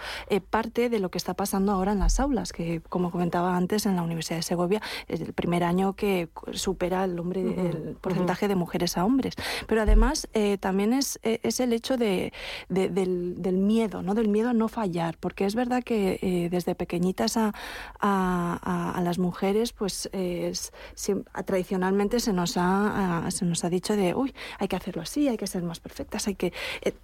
parte 0.49 0.89
de 0.89 0.99
lo 0.99 1.09
que 1.09 1.17
está 1.17 1.33
pasando 1.33 1.71
ahora 1.71 1.91
en 1.91 1.99
las 1.99 2.19
aulas, 2.19 2.53
que 2.53 2.81
como 2.89 3.11
comentaba 3.11 3.55
antes 3.55 3.85
en 3.85 3.95
la 3.95 4.03
Universidad 4.03 4.37
de 4.37 4.43
Segovia 4.43 4.81
es 5.07 5.21
el 5.21 5.33
primer 5.33 5.63
año 5.63 5.93
que 5.93 6.29
supera 6.53 7.03
el 7.03 7.15
nombre 7.15 7.43
de 7.43 7.64
el 7.65 7.95
porcentaje 7.99 8.47
de 8.47 8.55
mujeres 8.55 8.97
a 8.97 9.05
hombres. 9.05 9.35
Pero 9.67 9.81
además 9.81 10.27
eh, 10.33 10.57
también 10.57 10.93
es, 10.93 11.19
eh, 11.23 11.39
es, 11.43 11.59
el 11.59 11.73
hecho 11.73 11.97
de, 11.97 12.33
del, 12.69 13.57
miedo, 13.57 14.01
¿no? 14.01 14.13
del 14.13 14.27
miedo 14.27 14.49
a 14.49 14.53
no 14.53 14.67
fallar, 14.67 15.17
porque 15.19 15.45
es 15.45 15.55
verdad 15.55 15.83
que 15.83 16.19
eh, 16.21 16.49
desde 16.49 16.75
pequeñitas 16.75 17.37
a, 17.37 17.53
a, 17.99 19.01
las 19.01 19.19
mujeres, 19.19 19.73
pues 19.73 20.09
tradicionalmente 21.45 22.19
se 22.19 22.33
nos, 22.33 22.55
ha, 22.57 23.27
se 23.29 23.45
nos 23.45 23.63
ha 23.63 23.69
dicho 23.69 23.95
de, 23.95 24.15
uy, 24.15 24.33
hay 24.59 24.67
que 24.67 24.75
hacerlo 24.75 25.01
así, 25.01 25.27
hay 25.27 25.37
que 25.37 25.47
ser 25.47 25.63
más 25.63 25.79
perfectas, 25.79 26.27
hay 26.27 26.35
que 26.35 26.53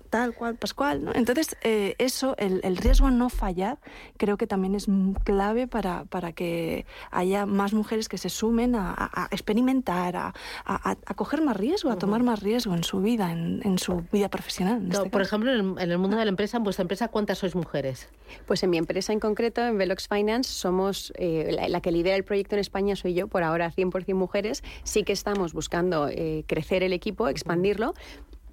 tal 0.10 0.34
cual, 0.34 0.56
pascual. 0.56 1.06
¿no? 1.06 1.12
Entonces, 1.14 1.56
eso, 1.62 2.36
el, 2.38 2.62
el, 2.64 2.78
riesgo 2.78 3.08
a 3.08 3.12
no 3.12 3.30
fallar, 3.30 3.80
creo 4.18 4.38
que 4.38 4.48
también 4.48 4.76
es 4.76 4.88
clave 5.24 5.68
para, 5.68 6.06
para 6.06 6.32
que 6.34 6.86
haya 7.12 7.46
más 7.46 7.74
mujeres 7.74 8.10
que 8.10 8.18
se 8.18 8.30
sumen 8.30 8.76
a, 8.76 9.28
experimentar, 9.32 10.16
a, 10.16 10.34
a, 10.66 10.96
coger 11.16 11.42
más 11.42 11.58
riesgo, 11.58 11.92
a 11.92 11.98
tomar 11.98 12.24
más 12.24 12.42
riesgo 12.42 12.74
en 12.74 12.84
su 12.84 13.02
vida, 13.02 13.32
en, 13.32 13.78
su 13.78 14.04
vida 14.12 14.30
profesional. 14.30 14.88
Este 14.90 15.10
por 15.10 15.22
ejemplo, 15.22 15.52
en 15.52 15.78
el, 15.80 15.98
mundo 15.98 16.18
de 16.18 16.26
la 16.26 16.30
empresa, 16.30 16.58
en 16.58 16.64
vuestra 16.64 16.84
empresa, 16.84 17.08
¿cuántas 17.08 17.40
sois 17.40 17.56
mujeres? 17.56 18.10
Pues 18.46 18.64
en 18.64 18.70
mi 18.70 18.78
empresa 18.78 19.14
en 19.14 19.20
concreto, 19.20 19.62
en 19.62 19.78
Velox 19.78 20.08
Finance, 20.08 20.52
somos 20.52 21.14
eh, 21.18 21.56
la, 21.70 21.82
que 21.82 21.92
lidera 21.92 22.16
el 22.16 22.24
proyecto 22.24 22.56
en 22.56 22.60
España 22.60 22.96
soy 22.96 23.14
yo, 23.14 23.28
por 23.28 23.44
ahora 23.44 23.72
100% 23.72 24.14
mujeres. 24.14 24.64
Sí 24.84 25.04
que 25.04 25.14
estamos 25.14 25.54
buscando 25.54 26.08
eh, 26.10 26.44
crecer 26.48 26.84
el 26.84 26.94
equipo, 26.94 27.28
expandirlo, 27.28 27.94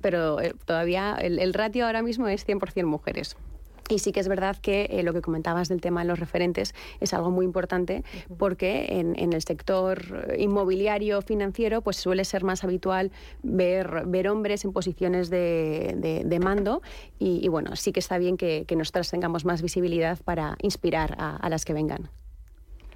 pero 0.00 0.40
eh, 0.40 0.54
todavía 0.64 1.16
el, 1.20 1.38
el 1.38 1.54
ratio 1.54 1.86
ahora 1.86 2.02
mismo 2.02 2.28
es 2.28 2.46
100% 2.46 2.84
mujeres. 2.84 3.36
Y 3.88 3.98
sí 3.98 4.12
que 4.12 4.20
es 4.20 4.28
verdad 4.28 4.56
que 4.56 4.88
eh, 4.90 5.02
lo 5.02 5.12
que 5.12 5.22
comentabas 5.22 5.68
del 5.68 5.80
tema 5.80 6.02
de 6.02 6.08
los 6.08 6.18
referentes 6.18 6.74
es 7.00 7.14
algo 7.14 7.30
muy 7.30 7.44
importante 7.44 8.04
porque 8.36 8.86
en, 8.90 9.32
el 9.32 9.42
sector 9.42 10.34
inmobiliario 10.38 11.22
financiero 11.22 11.82
pues 11.82 11.96
suele 11.96 12.24
ser 12.24 12.44
más 12.44 12.64
habitual 12.64 13.10
ver, 13.42 14.04
ver 14.06 14.28
hombres 14.28 14.64
en 14.64 14.72
posiciones 14.72 15.30
de, 15.30 16.38
mando 16.42 16.82
y, 17.18 17.48
bueno, 17.48 17.76
sí 17.76 17.92
que 17.92 18.00
está 18.00 18.18
bien 18.18 18.36
que, 18.36 18.66
nosotras 18.76 19.10
tengamos 19.10 19.44
más 19.44 19.60
visibilidad 19.60 20.18
para 20.24 20.56
inspirar 20.62 21.16
a 21.18 21.48
las 21.48 21.64
que 21.64 21.72
vengan. 21.72 22.10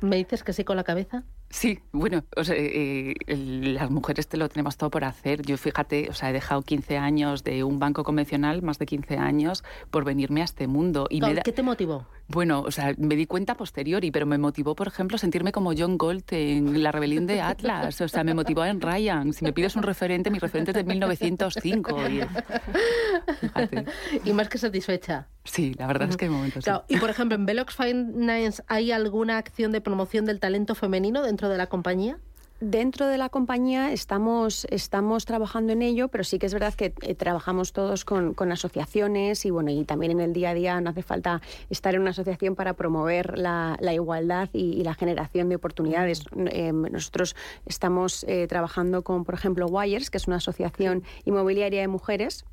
¿Me 0.02 0.16
dices 0.16 0.42
que 0.42 0.52
sí 0.52 0.64
con 0.64 0.76
la 0.76 0.84
cabeza? 0.84 1.22
Sí, 1.52 1.80
bueno, 1.92 2.24
eh, 2.48 3.14
las 3.26 3.90
mujeres 3.90 4.26
te 4.26 4.38
lo 4.38 4.48
tenemos 4.48 4.78
todo 4.78 4.90
por 4.90 5.04
hacer. 5.04 5.42
Yo 5.42 5.58
fíjate, 5.58 6.08
o 6.08 6.14
sea, 6.14 6.30
he 6.30 6.32
dejado 6.32 6.62
15 6.62 6.96
años 6.96 7.44
de 7.44 7.62
un 7.62 7.78
banco 7.78 8.04
convencional, 8.04 8.62
más 8.62 8.78
de 8.78 8.86
15 8.86 9.18
años, 9.18 9.62
por 9.90 10.06
venirme 10.06 10.40
a 10.40 10.44
este 10.44 10.66
mundo. 10.66 11.06
Y 11.10 11.20
¿Qué 11.20 11.52
te 11.52 11.62
motivó? 11.62 12.06
Bueno, 12.28 12.62
o 12.62 12.70
sea, 12.70 12.94
me 12.96 13.16
di 13.16 13.26
cuenta 13.26 13.54
posteriori, 13.54 14.10
pero 14.10 14.24
me 14.24 14.38
motivó, 14.38 14.74
por 14.74 14.88
ejemplo, 14.88 15.18
sentirme 15.18 15.52
como 15.52 15.72
John 15.76 15.98
Gold 15.98 16.24
en 16.30 16.82
La 16.82 16.90
rebelión 16.90 17.26
de 17.26 17.42
Atlas. 17.42 18.00
O 18.00 18.08
sea, 18.08 18.24
me 18.24 18.32
motivó 18.32 18.64
en 18.64 18.80
Ryan. 18.80 19.34
Si 19.34 19.44
me 19.44 19.52
pides 19.52 19.76
un 19.76 19.82
referente, 19.82 20.30
mi 20.30 20.38
referente 20.38 20.70
es 20.70 20.76
de 20.76 20.84
1905. 20.84 21.98
Y, 24.24 24.30
y 24.30 24.32
más 24.32 24.48
que 24.48 24.56
satisfecha. 24.56 25.28
Sí, 25.44 25.74
la 25.76 25.86
verdad 25.88 26.08
es 26.08 26.16
que 26.16 26.26
hay 26.26 26.30
momentos. 26.30 26.64
Y 26.88 26.98
por 26.98 27.10
ejemplo, 27.10 27.34
en 27.34 27.46
Velox 27.46 27.74
Finance, 27.74 28.62
¿hay 28.68 28.92
alguna 28.92 29.38
acción 29.38 29.72
de 29.72 29.80
promoción 29.80 30.24
del 30.24 30.38
talento 30.38 30.74
femenino 30.74 31.22
dentro 31.22 31.41
de 31.48 31.58
la 31.58 31.66
compañía? 31.68 32.18
Dentro 32.64 33.08
de 33.08 33.18
la 33.18 33.28
compañía 33.28 33.92
estamos, 33.92 34.68
estamos 34.70 35.24
trabajando 35.24 35.72
en 35.72 35.82
ello, 35.82 36.06
pero 36.06 36.22
sí 36.22 36.38
que 36.38 36.46
es 36.46 36.52
verdad 36.52 36.72
que 36.74 36.94
eh, 37.02 37.16
trabajamos 37.16 37.72
todos 37.72 38.04
con, 38.04 38.52
asociaciones 38.52 39.44
y 39.44 39.50
bueno, 39.50 39.72
y 39.72 39.84
también 39.84 40.12
en 40.12 40.20
el 40.20 40.32
día 40.32 40.50
a 40.50 40.54
día 40.54 40.80
no 40.80 40.90
hace 40.90 41.02
falta 41.02 41.42
estar 41.70 41.96
en 41.96 42.02
una 42.02 42.10
asociación 42.10 42.54
para 42.54 42.74
promover 42.74 43.36
la, 43.36 43.76
igualdad 43.92 44.48
y, 44.52 44.84
la 44.84 44.94
generación 44.94 45.48
de 45.48 45.56
oportunidades. 45.56 46.22
Em, 46.36 46.82
nosotros 46.82 47.34
estamos 47.66 48.24
eh, 48.28 48.46
trabajando 48.46 49.02
con, 49.02 49.24
por 49.24 49.34
ejemplo, 49.34 49.66
Wires, 49.66 50.08
que 50.08 50.18
es 50.18 50.28
una 50.28 50.36
asociación 50.36 51.02
inmobiliaria 51.24 51.80
de 51.80 51.88
mujeres. 51.88 52.44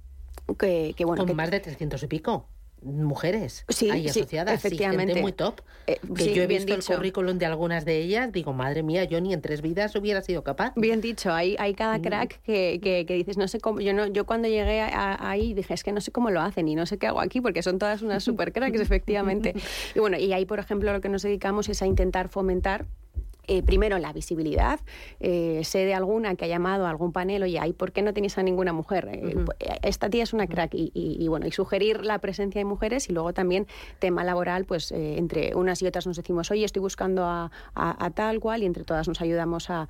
Que, 0.58 0.96
bueno, 1.06 1.28
con 1.28 1.36
más 1.36 1.52
de 1.52 1.60
300 1.60 2.02
y 2.02 2.08
pico 2.08 2.48
mujeres 2.82 3.66
sí, 3.70 3.90
asociadas, 3.90 4.54
efectivamente. 4.54 5.14
gente 5.14 5.22
muy 5.22 5.32
top. 5.32 5.62
Eh, 5.88 6.00
que 6.16 6.34
yo 6.34 6.44
he 6.44 6.48
visto 6.48 6.74
el 6.74 6.84
currículum 6.84 7.38
de 7.38 7.46
algunas 7.46 7.86
de 7.86 7.98
ellas, 7.98 8.32
digo, 8.32 8.54
madre 8.54 8.84
mía, 8.84 9.04
yo 9.06 9.20
ni 9.22 9.34
en 9.34 9.42
tres 9.42 9.62
vidas 9.62 9.96
hubiera 9.96 10.22
sido 10.22 10.44
capaz. 10.44 10.74
Bien 10.76 11.02
dicho, 11.02 11.34
hay, 11.34 11.56
hay 11.60 11.74
cada 11.74 11.98
mm. 11.98 12.02
crack 12.02 12.42
que, 12.44 12.80
que, 12.82 13.14
dices, 13.14 13.38
no 13.38 13.48
sé 13.48 13.60
cómo, 13.60 13.80
yo 13.80 13.94
no, 13.94 14.08
yo 14.08 14.26
cuando 14.26 14.48
llegué 14.48 14.82
ahí 14.82 15.54
dije, 15.54 15.74
es 15.74 15.84
que 15.84 15.92
no 15.92 16.02
sé 16.02 16.12
cómo 16.12 16.30
lo 16.30 16.42
hacen 16.42 16.68
y 16.68 16.76
no 16.76 16.86
sé 16.86 16.98
qué 16.98 17.08
hago 17.08 17.22
aquí, 17.22 17.42
porque 17.42 17.64
son 17.64 17.80
todas 17.80 18.02
unas 18.02 18.24
super 18.24 18.54
cracks, 18.54 18.80
efectivamente. 18.80 19.54
Y 19.96 20.00
bueno, 20.00 20.18
y 20.18 20.32
ahí, 20.34 20.46
por 20.46 20.60
ejemplo, 20.60 20.94
lo 20.94 21.02
que 21.02 21.10
nos 21.10 21.24
dedicamos 21.24 21.70
es 21.70 21.82
a 21.82 21.88
intentar 21.88 22.30
fomentar 22.30 22.86
eh, 23.50 23.64
primero 23.64 23.98
la 23.98 24.14
visibilidad. 24.14 24.80
Eh, 25.20 25.62
sé 25.64 25.80
de 25.80 25.96
alguna 25.96 26.36
que 26.36 26.46
ha 26.46 26.48
llamado 26.48 26.86
a 26.86 26.92
algún 26.92 27.12
panel, 27.12 27.42
oye, 27.42 27.60
¿y 27.66 27.74
por 27.74 27.92
qué 27.92 28.04
no 28.04 28.14
tienes 28.14 28.38
a 28.38 28.44
ninguna 28.44 28.74
mujer? 28.74 29.10
Eh, 29.12 29.38
pues, 29.44 29.58
esta 29.82 30.08
tía 30.08 30.22
es 30.22 30.34
una 30.34 30.46
crack 30.46 30.70
y, 30.76 31.28
bueno, 31.30 31.48
y 31.48 31.52
sugerir 31.52 32.06
la 32.06 32.20
presencia 32.20 32.60
de 32.60 32.66
mujeres 32.66 33.10
y 33.10 33.14
luego 33.14 33.34
también 33.34 33.66
tema 33.98 34.24
laboral, 34.24 34.66
pues 34.66 34.92
entre 34.92 35.56
unas 35.56 35.82
y 35.82 35.88
otras 35.88 36.06
nos 36.06 36.18
decimos, 36.18 36.52
oye, 36.52 36.64
estoy 36.64 36.82
buscando 36.82 37.26
a, 37.26 37.50
tal 38.14 38.40
cual 38.40 38.62
y 38.62 38.68
entre 38.68 38.84
todas 38.84 39.08
nos 39.08 39.20
ayudamos 39.20 39.72
a, 39.72 39.88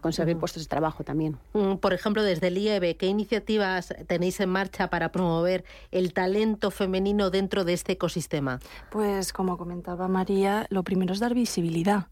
conseguir 0.00 0.36
puestos 0.36 0.62
de 0.62 0.68
trabajo 0.68 1.02
también. 1.02 1.36
Mm, 1.52 1.74
por 1.76 1.92
ejemplo, 1.92 2.22
desde 2.22 2.46
el 2.46 2.58
IEB, 2.58 2.96
¿qué 2.96 3.06
iniciativas 3.06 3.92
tenéis 4.06 4.38
en 4.38 4.50
marcha 4.50 4.88
para 4.88 5.10
promover 5.10 5.64
el 5.90 6.12
talento 6.12 6.70
femenino 6.70 7.30
dentro 7.30 7.64
de 7.64 7.72
este 7.72 7.92
ecosistema? 7.92 8.60
Pues 8.92 9.32
como 9.32 9.58
comentaba 9.58 10.06
María, 10.06 10.66
lo 10.70 10.84
primero 10.84 11.12
es 11.12 11.18
dar 11.18 11.34
visibilidad. 11.34 12.06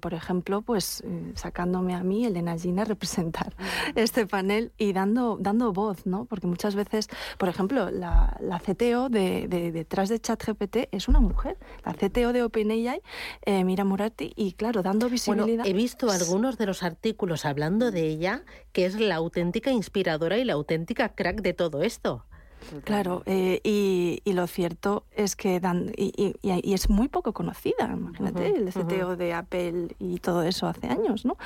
por 0.00 0.14
ejemplo, 0.14 0.31
ejemplo, 0.32 0.62
pues 0.62 1.02
eh, 1.04 1.32
sacándome 1.34 1.94
a 1.94 2.02
mí, 2.02 2.24
Elena 2.24 2.56
Gina, 2.58 2.84
representar 2.94 3.54
este 3.94 4.26
panel 4.26 4.72
y 4.78 4.92
dando, 4.92 5.36
dando 5.38 5.72
voz, 5.72 6.06
¿no? 6.06 6.24
Porque 6.24 6.46
muchas 6.46 6.74
veces, 6.74 7.08
por 7.38 7.48
ejemplo, 7.48 7.90
la, 7.90 8.36
la 8.40 8.58
CTO 8.58 9.08
de, 9.08 9.46
detrás 9.48 10.08
de 10.08 10.18
ChatGPT 10.18 10.88
es 10.90 11.08
una 11.08 11.20
mujer, 11.20 11.58
la 11.84 11.92
CTO 11.92 12.32
de 12.32 12.42
OpenAI, 12.42 13.02
eh, 13.44 13.64
Mira 13.64 13.84
Murati, 13.84 14.32
y 14.36 14.52
claro, 14.52 14.82
dando 14.82 15.08
visibilidad. 15.08 15.64
Bueno, 15.64 15.64
he 15.64 15.72
visto 15.74 16.10
algunos 16.10 16.56
de 16.56 16.66
los 16.66 16.82
artículos 16.82 17.44
hablando 17.44 17.90
de 17.90 18.08
ella, 18.08 18.42
que 18.72 18.86
es 18.86 18.98
la 18.98 19.16
auténtica 19.16 19.70
inspiradora 19.70 20.38
y 20.38 20.44
la 20.44 20.54
auténtica 20.54 21.10
crack 21.10 21.42
de 21.42 21.52
todo 21.52 21.82
esto. 21.82 22.24
Claro, 22.84 23.22
eh, 23.26 23.60
y, 23.64 24.20
lo 24.32 24.46
cierto 24.46 25.04
es 25.14 25.36
que 25.36 25.60
dan, 25.60 25.92
y, 25.96 26.34
es 26.42 26.88
muy 26.88 27.08
poco 27.08 27.32
conocida, 27.32 27.90
imagínate, 27.92 28.46
el 28.46 28.72
CTO 28.72 29.16
de 29.16 29.34
Apple 29.34 29.94
y 29.98 30.18
todo 30.18 30.42
eso 30.42 30.66
hace 30.66 30.88
años, 30.88 31.24
¿no? 31.24 31.36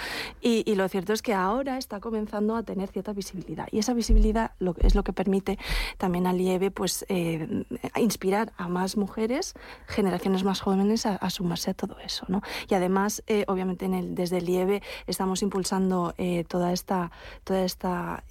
Y, 0.41 0.75
lo 0.75 0.89
cierto 0.89 1.13
es 1.13 1.23
que 1.23 1.35
ahora 1.35 1.79
está 1.79 2.01
comenzando 2.01 2.55
a 2.55 2.63
tener 2.63 2.89
cierta 2.91 3.13
visibilidad 3.13 3.67
y 3.73 3.79
esa 3.79 3.95
visibilidad 3.95 4.53
lo, 4.59 4.75
es 4.81 4.95
lo 4.95 5.03
que 5.05 5.13
permite 5.13 5.59
también 5.97 6.27
al 6.27 6.41
IEB 6.41 6.71
pues, 6.71 7.07
eh, 7.09 7.65
inspirar 7.97 8.53
a 8.57 8.69
más 8.69 8.97
mujeres, 8.97 9.55
generaciones 9.87 10.45
más 10.45 10.61
jóvenes 10.61 11.07
a, 11.07 11.31
sumarse 11.31 11.71
a 11.71 11.75
todo 11.75 11.99
eso, 11.99 12.25
¿no? 12.29 12.43
Y 12.69 12.75
además, 12.75 13.23
eh, 13.27 13.45
obviamente, 13.49 13.87
en 13.87 13.95
el, 13.95 14.15
desde 14.15 14.39
el 14.39 14.49
IEB 14.49 14.83
estamos 15.07 15.43
impulsando 15.43 16.15
toda 16.49 16.73
esta, 16.73 17.11
toda 17.45 17.65
esta 17.65 18.25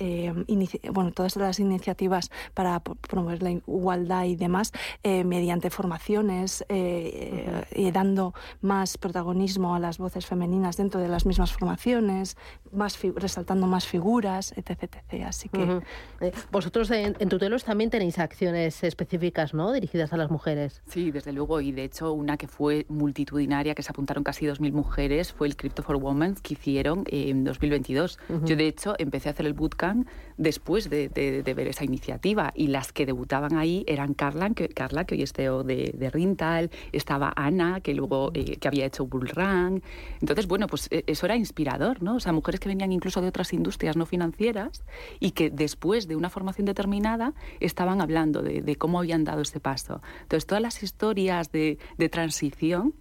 bueno, 0.92 1.12
todas 1.12 1.36
las 1.36 1.60
iniciativas 1.60 2.32
para 2.54 2.75
promover 2.80 3.44
la 3.44 3.52
igualdad 3.52 4.26
y 4.26 4.36
demás 4.36 4.72
eh, 5.04 5.24
mediante 5.24 5.70
formaciones 5.70 6.66
eh, 6.70 7.64
y 7.76 7.92
dando 7.92 8.34
más 8.62 8.98
protagonismo 8.98 9.76
a 9.76 9.80
las 9.80 9.98
voces 9.98 10.26
femeninas 10.26 10.78
dentro 10.78 11.00
de 11.00 11.08
las 11.08 11.26
mismas 11.26 11.52
formaciones, 11.54 12.38
más 12.72 13.00
resaltando 13.16 13.68
más 13.68 13.88
figuras, 13.88 14.54
etc. 14.58 14.96
Así 15.26 15.50
que 15.50 15.82
eh, 16.22 16.32
vosotros 16.52 16.92
en, 16.92 17.16
en, 17.20 17.30
Tutelos 17.30 17.64
también 17.64 17.90
tenéis 17.90 18.20
acciones 18.20 18.84
específicas, 18.84 19.54
¿no? 19.54 19.72
Dirigidas 19.72 20.14
a 20.14 20.18
las 20.18 20.32
mujeres. 20.32 20.82
Sí, 20.88 21.12
desde 21.12 21.34
luego 21.34 21.62
y 21.62 21.72
de 21.72 21.84
hecho 21.84 22.14
una 22.14 22.38
que 22.38 22.48
fue 22.48 22.86
multitudinaria 22.90 23.76
que 23.76 23.84
se 23.84 23.92
apuntaron 23.92 24.24
casi 24.24 24.46
2.000 24.46 24.72
mujeres 24.72 25.34
fue 25.34 25.48
el 25.48 25.56
Crypto 25.56 25.84
for 25.84 25.98
Women 25.98 26.36
que 26.36 26.54
hicieron 26.54 27.04
en 27.08 27.44
2022. 27.44 28.20
Yo 28.44 28.56
de 28.56 28.68
hecho 28.68 28.96
empecé 28.98 29.30
a 29.30 29.32
hacer 29.32 29.46
el 29.46 29.54
bootcamp 29.54 30.08
después 30.38 30.90
de, 30.90 31.10
de 31.10 31.54
ver 31.54 31.68
esa 31.68 31.84
iniciativa 31.84 32.52
y 32.56 32.65
y 32.66 32.68
las 32.68 32.92
que 32.92 33.06
debutaban 33.06 33.58
ahí 33.58 33.84
eran 33.86 34.16
Carla, 34.16 34.50
que, 34.50 34.70
Carla, 34.70 35.06
que 35.06 35.14
hoy 35.14 35.22
es 35.22 35.34
CEO 35.34 35.64
de, 35.64 35.94
de 35.96 36.10
Rintal, 36.10 36.72
estaba 36.94 37.32
Ana, 37.36 37.80
que 37.80 37.94
luego 37.94 38.32
eh, 38.34 38.58
que 38.58 38.68
había 38.68 38.88
hecho 38.88 39.06
Bullrun. 39.06 39.84
Entonces, 40.20 40.48
bueno, 40.48 40.66
pues 40.66 40.88
eh, 40.90 41.04
eso 41.06 41.28
era 41.28 41.36
inspirador, 41.36 42.02
¿no? 42.02 42.16
O 42.16 42.20
sea, 42.20 42.34
mujeres 42.34 42.60
que 42.60 42.68
venían 42.68 42.92
incluso 42.92 43.22
de 43.22 43.28
otras 43.28 43.54
industrias 43.54 43.96
no 43.96 44.08
financieras 44.08 44.84
y 45.20 45.32
que 45.32 45.52
después 45.52 46.08
de 46.08 46.16
una 46.16 46.32
formación 46.32 46.66
determinada 46.66 47.36
estaban 47.60 48.02
hablando 48.02 48.42
de, 48.42 48.76
cómo 48.78 48.98
habían 48.98 49.26
dado 49.26 49.44
ese 49.44 49.60
paso. 49.60 50.02
Entonces, 50.24 50.48
todas 50.48 50.64
las 50.64 50.82
historias 50.82 51.52
de, 51.52 51.78
de 52.00 52.10
transición 52.10 52.96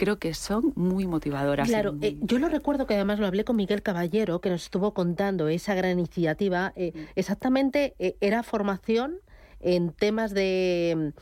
creo 0.00 0.18
que 0.18 0.32
son 0.32 0.72
muy 0.76 1.06
motivadoras. 1.06 1.68
Claro, 1.68 1.94
eh, 2.00 2.16
yo 2.22 2.38
lo 2.38 2.48
recuerdo 2.48 2.86
que 2.86 2.94
además 2.94 3.18
lo 3.18 3.26
hablé 3.26 3.44
con 3.44 3.56
Miguel 3.56 3.82
Caballero, 3.82 4.40
que 4.40 4.48
nos 4.48 4.62
estuvo 4.62 4.94
contando 4.94 5.48
esa 5.48 5.74
gran 5.74 5.98
iniciativa. 5.98 6.72
Eh, 6.74 6.94
exactamente 7.16 7.94
eh, 7.98 8.16
era 8.22 8.42
formación 8.42 9.18
en 9.60 9.92
temas 9.92 10.32
de 10.32 11.12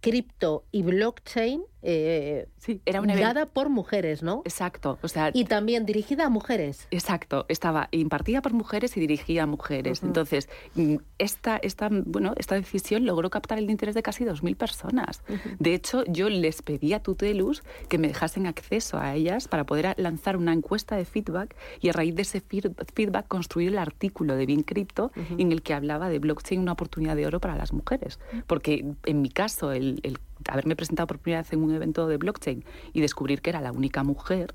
cripto 0.00 0.64
y 0.72 0.80
blockchain 0.84 1.64
eh, 1.86 2.48
sí, 2.58 2.80
era 2.86 3.00
una 3.02 3.14
dada 3.14 3.46
por 3.46 3.68
mujeres, 3.68 4.22
¿no? 4.22 4.42
Exacto. 4.44 4.98
O 5.02 5.08
sea, 5.08 5.30
y 5.34 5.44
también 5.44 5.84
dirigida 5.84 6.26
a 6.26 6.28
mujeres. 6.30 6.88
Exacto. 6.90 7.44
Estaba 7.48 7.88
impartida 7.90 8.40
por 8.40 8.54
mujeres 8.54 8.96
y 8.96 9.00
dirigida 9.00 9.42
a 9.42 9.46
mujeres. 9.46 10.02
Entonces, 10.02 10.48
mm, 10.74 10.96
esta, 11.18 11.58
esta, 11.58 11.90
bueno, 11.90 12.32
esta 12.38 12.54
decisión 12.54 13.04
logró 13.04 13.28
captar 13.28 13.58
el 13.58 13.70
interés 13.70 13.94
de 13.94 14.02
casi 14.02 14.24
2.000 14.24 14.56
personas. 14.56 15.22
De 15.58 15.74
hecho, 15.74 16.04
yo 16.06 16.30
les 16.30 16.62
pedí 16.62 16.94
a 16.94 17.00
Tutelus 17.00 17.62
que 17.88 17.98
me 17.98 18.08
dejasen 18.08 18.46
acceso 18.46 18.98
a 18.98 19.14
ellas 19.14 19.46
para 19.46 19.64
poder 19.64 19.94
lanzar 19.98 20.36
una 20.38 20.54
encuesta 20.54 20.96
de 20.96 21.04
feedback 21.04 21.54
y 21.82 21.90
a 21.90 21.92
raíz 21.92 22.14
de 22.14 22.22
ese 22.22 22.40
feedback 22.40 23.28
construir 23.28 23.68
el 23.68 23.78
artículo 23.78 24.36
de 24.36 24.46
Bien 24.46 24.62
Crypto 24.62 25.12
en 25.36 25.52
el 25.52 25.62
que 25.62 25.74
hablaba 25.74 26.08
de 26.08 26.18
blockchain 26.18 26.60
una 26.60 26.72
oportunidad 26.72 27.16
de 27.16 27.26
oro 27.26 27.40
para 27.40 27.56
las 27.56 27.72
mujeres. 27.74 28.18
Porque 28.46 28.86
en 29.04 29.20
mi 29.20 29.28
caso, 29.28 29.72
el, 29.72 30.00
el 30.02 30.18
haberme 30.48 30.76
presentado 30.76 31.06
por 31.06 31.18
primera 31.18 31.42
vez 31.42 31.52
en 31.52 31.62
un 31.62 31.74
evento 31.74 32.06
de 32.06 32.16
blockchain 32.16 32.64
y 32.92 33.00
descubrir 33.00 33.40
que 33.42 33.50
era 33.50 33.60
la 33.60 33.72
única 33.72 34.02
mujer 34.02 34.54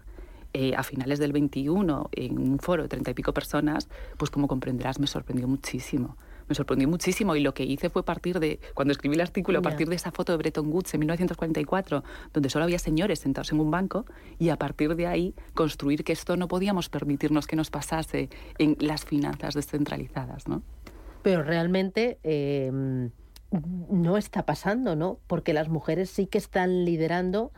eh, 0.54 0.74
a 0.76 0.82
finales 0.82 1.20
del 1.20 1.32
21 1.32 2.10
en 2.12 2.40
un 2.40 2.58
foro 2.58 2.82
de 2.84 2.90
treinta 2.90 3.12
y 3.12 3.14
pico 3.14 3.34
personas, 3.34 3.88
pues 4.18 4.32
como 4.32 4.48
comprenderás 4.48 5.00
me 5.00 5.06
sorprendió 5.06 5.48
muchísimo. 5.48 6.18
Me 6.48 6.56
sorprendió 6.56 6.88
muchísimo 6.88 7.36
y 7.36 7.42
lo 7.42 7.54
que 7.54 7.64
hice 7.64 7.92
fue 7.92 8.02
partir 8.02 8.40
de, 8.40 8.60
cuando 8.74 8.92
escribí 8.92 9.14
el 9.14 9.22
artículo, 9.22 9.60
a 9.60 9.62
partir 9.62 9.88
de 9.88 9.96
esa 9.96 10.12
foto 10.12 10.32
de 10.32 10.40
Bretton 10.40 10.74
Woods 10.74 10.92
en 10.96 11.02
1944, 11.02 12.04
donde 12.34 12.50
solo 12.50 12.66
había 12.66 12.80
señores 12.80 13.20
sentados 13.20 13.52
en 13.52 13.60
un 13.60 13.70
banco, 13.70 14.06
y 14.40 14.50
a 14.50 14.56
partir 14.56 14.96
de 14.96 15.06
ahí 15.06 15.36
construir 15.54 16.04
que 16.04 16.14
esto 16.14 16.36
no 16.36 16.48
podíamos 16.48 16.90
permitirnos 16.90 17.46
que 17.46 17.56
nos 17.56 17.70
pasase 17.70 18.30
en 18.58 18.76
las 18.80 19.06
finanzas 19.06 19.54
descentralizadas, 19.54 20.48
¿no? 20.48 20.64
Pero 21.22 21.44
realmente... 21.44 22.18
Eh 22.24 23.10
no 23.52 24.18
está 24.18 24.46
pasando, 24.46 24.96
¿no? 24.96 25.20
Porque 25.28 25.54
las 25.54 25.70
mujeres 25.70 26.10
sí 26.10 26.28
que 26.28 26.38
están 26.38 26.86
liderando 26.86 27.52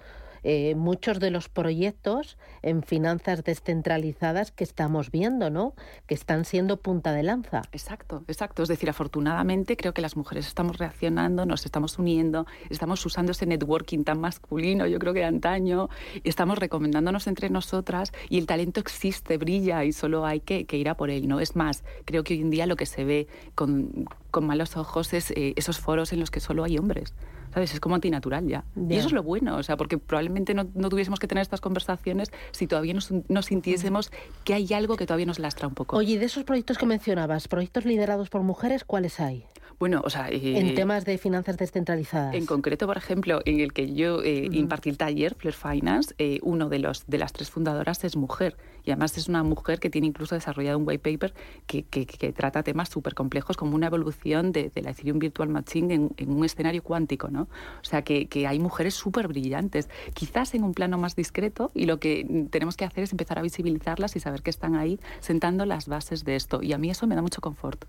eh, 0.44 0.76
muchos 0.76 1.20
de 1.20 1.32
los 1.32 1.50
proyectos 1.50 2.38
en 2.62 2.84
finanzas 2.84 3.44
descentralizadas 3.44 4.52
que 4.52 4.64
estamos 4.64 5.12
viendo, 5.12 5.50
¿no? 5.50 5.74
Que 6.08 6.14
están 6.14 6.46
siendo 6.46 6.78
punta 6.78 7.14
de 7.14 7.24
lanza. 7.24 7.62
Exacto, 7.72 8.24
exacto. 8.28 8.64
Es 8.64 8.70
decir, 8.70 8.90
afortunadamente 8.90 9.78
creo 9.78 9.94
que 9.94 10.02
las 10.02 10.16
mujeres 10.16 10.48
estamos 10.48 10.78
reaccionando, 10.78 11.46
nos 11.46 11.66
estamos 11.66 12.00
uniendo, 12.00 12.46
estamos 12.70 13.06
usando 13.06 13.32
ese 13.32 13.46
networking 13.46 14.04
tan 14.04 14.20
masculino, 14.20 14.88
yo 14.88 15.00
creo 15.00 15.14
que 15.14 15.20
de 15.20 15.26
antaño, 15.26 15.90
estamos 16.24 16.58
recomendándonos 16.60 17.28
entre 17.28 17.50
nosotras 17.50 18.12
y 18.30 18.38
el 18.38 18.46
talento 18.46 18.80
existe, 18.80 19.38
brilla 19.38 19.84
y 19.86 19.94
solo 19.94 20.26
hay 20.26 20.40
que, 20.40 20.66
ir 20.72 20.90
a 20.90 20.96
por 20.96 21.10
él, 21.10 21.28
¿no? 21.28 21.40
Es 21.40 21.56
más, 21.56 21.84
creo 22.06 22.24
que 22.24 22.34
hoy 22.34 22.42
en 22.42 22.50
día 22.50 22.66
lo 22.66 22.76
que 22.76 22.86
se 22.86 23.04
ve 23.04 23.28
con, 23.56 24.08
malos 24.42 24.76
ojos 24.76 25.14
es 25.14 25.32
eh, 25.32 25.54
esos 25.56 25.80
foros 25.80 26.14
en 26.14 26.20
los 26.20 26.32
que 26.32 26.40
solo 26.40 26.64
hay 26.64 26.78
hombres. 26.78 27.14
¿Sabes? 27.54 27.74
Es 27.74 27.80
como 27.80 27.96
antinatural 27.96 28.48
ya. 28.48 28.64
Y 28.76 28.96
eso 28.96 29.08
es 29.08 29.14
lo 29.14 29.24
bueno, 29.24 29.58
o 29.58 29.64
sea, 29.64 29.78
porque 29.78 29.98
probablemente 29.98 30.54
no, 30.54 30.66
tuviésemos 30.66 31.20
que 31.20 31.28
tener 31.28 31.42
estas 31.42 31.62
conversaciones 31.62 32.32
si 32.52 32.68
todavía 32.68 32.94
nos, 32.94 33.46
sintiésemos 33.46 34.12
que 34.44 34.54
hay 34.54 34.74
algo 34.74 34.98
que 34.98 35.06
todavía 35.06 35.26
nos 35.26 35.40
lastra 35.40 35.68
un 35.68 35.74
poco. 35.74 35.98
Oye, 35.98 36.20
de 36.20 36.26
esos 36.26 36.44
proyectos 36.44 36.78
que 36.78 36.86
mencionabas, 36.86 37.48
proyectos 37.48 37.86
liderados 37.86 38.30
por 38.30 38.42
mujeres, 38.44 38.84
¿cuáles 38.84 39.20
hay? 39.20 39.46
Bueno, 39.80 40.02
o 40.04 40.12
sea... 40.12 40.30
en 40.30 40.68
eh, 40.68 40.74
temas 40.76 41.06
de 41.06 41.18
finanzas 41.18 41.58
descentralizadas. 41.58 42.36
En 42.36 42.46
concreto, 42.46 42.86
por 42.86 42.98
ejemplo, 42.98 43.42
en 43.46 43.62
el 43.62 43.74
que 43.74 43.94
yo 43.94 44.22
eh, 44.22 44.48
impartí 44.52 44.90
el 44.90 44.98
taller, 44.98 45.34
Flair 45.34 45.56
Finance, 45.56 46.14
eh, 46.20 46.40
uno 46.44 46.70
de, 46.70 46.78
los, 46.78 47.08
de 47.08 47.18
las 47.18 47.34
tres 47.34 47.50
fundadoras 47.50 48.04
es 48.04 48.16
mujer. 48.16 48.56
Y 48.86 48.92
además 48.92 49.18
es 49.18 49.28
una 49.28 49.44
mujer 49.44 49.80
que 49.80 49.90
tiene 49.90 50.08
incluso 50.08 50.36
desarrollado 50.36 50.78
un 50.78 50.88
white 50.88 51.12
paper 51.12 51.34
que, 51.68 51.84
que, 51.84 52.06
trata 52.34 52.64
temas 52.64 52.90
súper 52.90 53.14
complejos 53.14 53.58
como 53.58 53.76
una 53.76 53.88
evolución 53.88 54.52
de, 54.52 54.72
la 54.76 54.92
Ethereum 54.92 55.20
Virtual 55.20 55.50
Machine 55.50 55.94
en, 56.18 56.32
un 56.32 56.46
escenario 56.46 56.84
cuántico, 56.84 57.30
¿no? 57.30 57.44
O 57.82 57.84
sea, 57.84 58.04
que, 58.04 58.28
que 58.28 58.48
hay 58.48 58.60
mujeres 58.60 58.94
súper 58.94 59.28
brillantes, 59.28 59.90
quizás 60.14 60.54
en 60.54 60.64
un 60.64 60.74
plano 60.74 60.98
más 60.98 61.16
discreto, 61.16 61.72
y 61.74 61.86
lo 61.86 62.00
que 62.00 62.48
tenemos 62.50 62.78
que 62.78 62.86
hacer 62.86 63.04
es 63.04 63.12
empezar 63.12 63.40
a 63.40 63.42
visibilizarlas 63.42 64.16
y 64.16 64.20
saber 64.20 64.42
que 64.42 64.50
están 64.50 64.76
ahí 64.76 65.00
sentando 65.20 65.66
las 65.66 65.88
bases 65.88 66.24
de 66.24 66.36
esto. 66.36 66.62
Y 66.62 66.74
a 66.74 66.78
mí 66.78 66.90
eso 66.90 67.08
me 67.08 67.16
da 67.16 67.22
mucho 67.22 67.42
confort. 67.42 67.86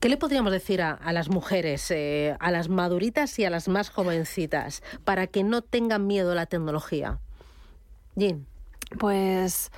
¿Qué 0.00 0.08
le 0.08 0.16
podríamos 0.16 0.52
decir 0.52 0.82
a, 0.82 1.12
las 1.12 1.28
mujeres, 1.28 1.90
eh, 1.90 2.36
a 2.38 2.50
las 2.50 2.68
maduritas 2.68 3.38
y 3.38 3.44
a 3.44 3.50
las 3.50 3.68
más 3.68 3.90
jovencitas, 3.90 4.82
para 5.04 5.26
que 5.26 5.42
no 5.42 5.62
tengan 5.62 6.06
miedo 6.06 6.32
a 6.32 6.34
la 6.34 6.46
tecnología? 6.46 7.18
Jean. 8.14 8.46
Pues 8.98 9.70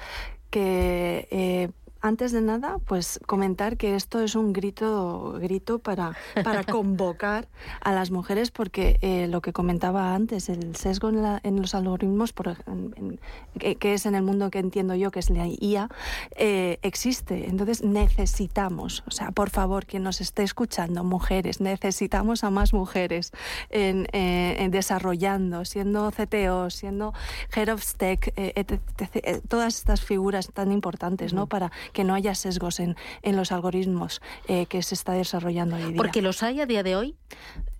que 0.51 1.29
eh, 1.31 1.71
antes 2.01 2.33
de 2.33 2.41
nada, 2.41 2.79
pues 2.87 3.19
comentar 3.27 3.77
que 3.77 3.97
esto 3.97 4.21
es 4.21 4.35
un 4.37 4.53
grito, 4.53 5.37
grito 5.41 5.79
para, 5.81 6.17
para 6.45 6.63
convocar 6.65 7.49
a 7.81 7.93
las 7.93 8.11
mujeres, 8.11 8.51
porque 8.51 8.99
eh, 9.03 9.27
lo 9.29 9.41
que 9.41 9.53
comentaba 9.53 10.15
antes, 10.15 10.49
el 10.49 10.77
sesgo 10.77 11.09
en, 11.09 11.61
los 11.61 11.75
algoritmos, 11.75 12.33
por, 12.33 12.57
que, 13.59 13.95
es 13.95 14.07
en 14.07 14.15
el 14.15 14.23
mundo 14.23 14.51
que 14.51 14.61
entiendo 14.61 14.95
yo, 14.95 15.11
que 15.11 15.19
es 15.19 15.31
la 15.31 15.47
IA, 15.47 15.89
eh, 16.37 16.79
existe. 16.83 17.49
Entonces 17.49 17.83
necesitamos, 17.83 19.03
o 19.07 19.11
sea, 19.11 19.33
por 19.33 19.51
favor, 19.51 19.87
quien 19.87 20.05
nos 20.05 20.21
esté 20.21 20.45
escuchando, 20.45 21.03
mujeres, 21.03 21.61
necesitamos 21.61 22.45
a 22.45 22.51
más 22.51 22.73
mujeres 22.73 23.33
en, 23.71 24.07
eh, 24.13 24.69
desarrollando, 24.71 25.65
siendo 25.65 26.11
CTO, 26.13 26.71
siendo 26.71 27.13
Head 27.55 27.73
of 27.73 27.95
Tech, 27.95 28.33
todas 29.49 29.77
estas 29.77 30.01
figuras 30.03 30.51
tan 30.53 30.71
importantes, 30.71 31.33
¿no? 31.33 31.47
Para 31.47 31.73
que 31.93 32.05
no 32.05 32.15
haya 32.15 32.35
sesgos 32.35 32.81
en, 32.81 32.97
en 33.23 33.37
los 33.37 33.53
algoritmos 33.53 34.21
eh, 34.47 34.67
que 34.67 34.83
se 34.83 34.95
está 34.95 35.13
desarrollando 35.13 35.77
hoy 35.77 35.85
día. 35.85 35.97
¿Porque 35.97 36.23
los 36.23 36.43
hay 36.43 36.61
a 36.61 36.67
día 36.67 36.83
de 36.83 36.97
hoy? 36.97 37.17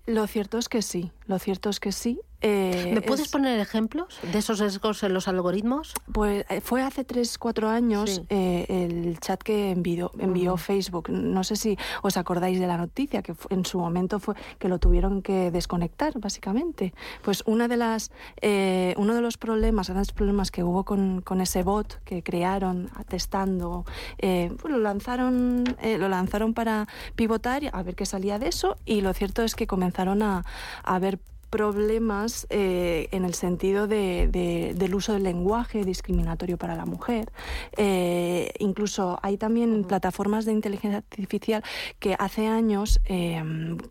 Lo 0.05 0.25
cierto 0.27 0.57
es 0.57 0.69
que 0.69 0.81
sí, 0.81 1.11
lo 1.27 1.39
cierto 1.39 1.69
es 1.69 1.79
que 1.79 1.91
sí. 1.91 2.19
Eh, 2.41 2.91
¿Me 2.93 3.01
puedes 3.01 3.27
poner 3.29 3.59
ejemplos 3.59 4.19
de 4.31 4.39
esos 4.39 4.59
sesgos 4.59 5.03
en 5.03 5.13
los 5.13 5.27
algoritmos? 5.27 5.93
Pues 6.11 6.45
eh, 6.49 6.61
fue 6.61 6.81
hace 6.81 7.03
3, 7.03 7.37
4 7.37 7.69
años 7.69 8.21
eh, 8.29 8.65
el 8.69 9.19
chat 9.19 9.41
que 9.41 9.71
envió, 9.71 10.11
envió 10.19 10.55
Facebook. 10.55 11.09
No 11.09 11.43
sé 11.43 11.57
si 11.57 11.77
os 12.01 12.15
acordáis 12.15 12.59
de 12.59 12.67
la 12.67 12.77
noticia, 12.77 13.21
que 13.21 13.35
en 13.49 13.65
su 13.65 13.79
momento 13.79 14.19
fue 14.19 14.35
que 14.57 14.69
lo 14.69 14.79
tuvieron 14.79 15.21
que 15.21 15.51
desconectar, 15.51 16.17
básicamente. 16.19 16.93
Pues 17.23 17.43
una 17.45 17.67
de 17.67 17.77
las, 17.77 18.11
uno 18.41 19.15
de 19.15 19.21
los 19.21 19.37
problemas, 19.37 19.89
grandes 19.89 20.13
problemas 20.13 20.51
que 20.51 20.63
hubo 20.63 20.85
con, 20.85 21.21
con 21.21 21.41
ese 21.41 21.63
bot 21.63 22.01
que 22.05 22.23
crearon 22.23 22.89
testando, 23.07 23.85
pues 24.17 24.63
lo, 24.63 24.79
lanzaron, 24.79 25.63
lo 25.83 26.09
lanzaron 26.09 26.53
para 26.53 26.87
pivotar, 27.15 27.63
a 27.71 27.83
ver 27.83 27.95
qué 27.95 28.05
salía 28.05 28.39
de 28.39 28.47
eso, 28.47 28.77
y 28.85 29.01
lo 29.01 29.13
cierto 29.13 29.43
es 29.43 29.55
que 29.55 29.67
comenzaron 29.67 30.21
a, 30.21 30.45
a 30.83 30.99
ver 30.99 31.19
problemas 31.49 32.47
eh, 32.49 33.07
en 33.11 33.25
el 33.25 33.33
sentido 33.33 33.87
de, 33.87 34.73
del 34.75 34.95
uso 34.95 35.13
del 35.13 35.23
lenguaje 35.23 35.83
discriminatorio 35.83 36.57
para 36.57 36.75
la 36.75 36.85
mujer. 36.85 37.31
Eh, 37.77 38.51
incluso 38.59 39.19
hay 39.21 39.37
también 39.37 39.83
plataformas 39.83 40.45
de 40.45 40.51
inteligencia 40.51 40.99
artificial 40.99 41.63
que 41.99 42.15
hace 42.17 42.47
años 42.47 42.99
eh, 43.05 43.43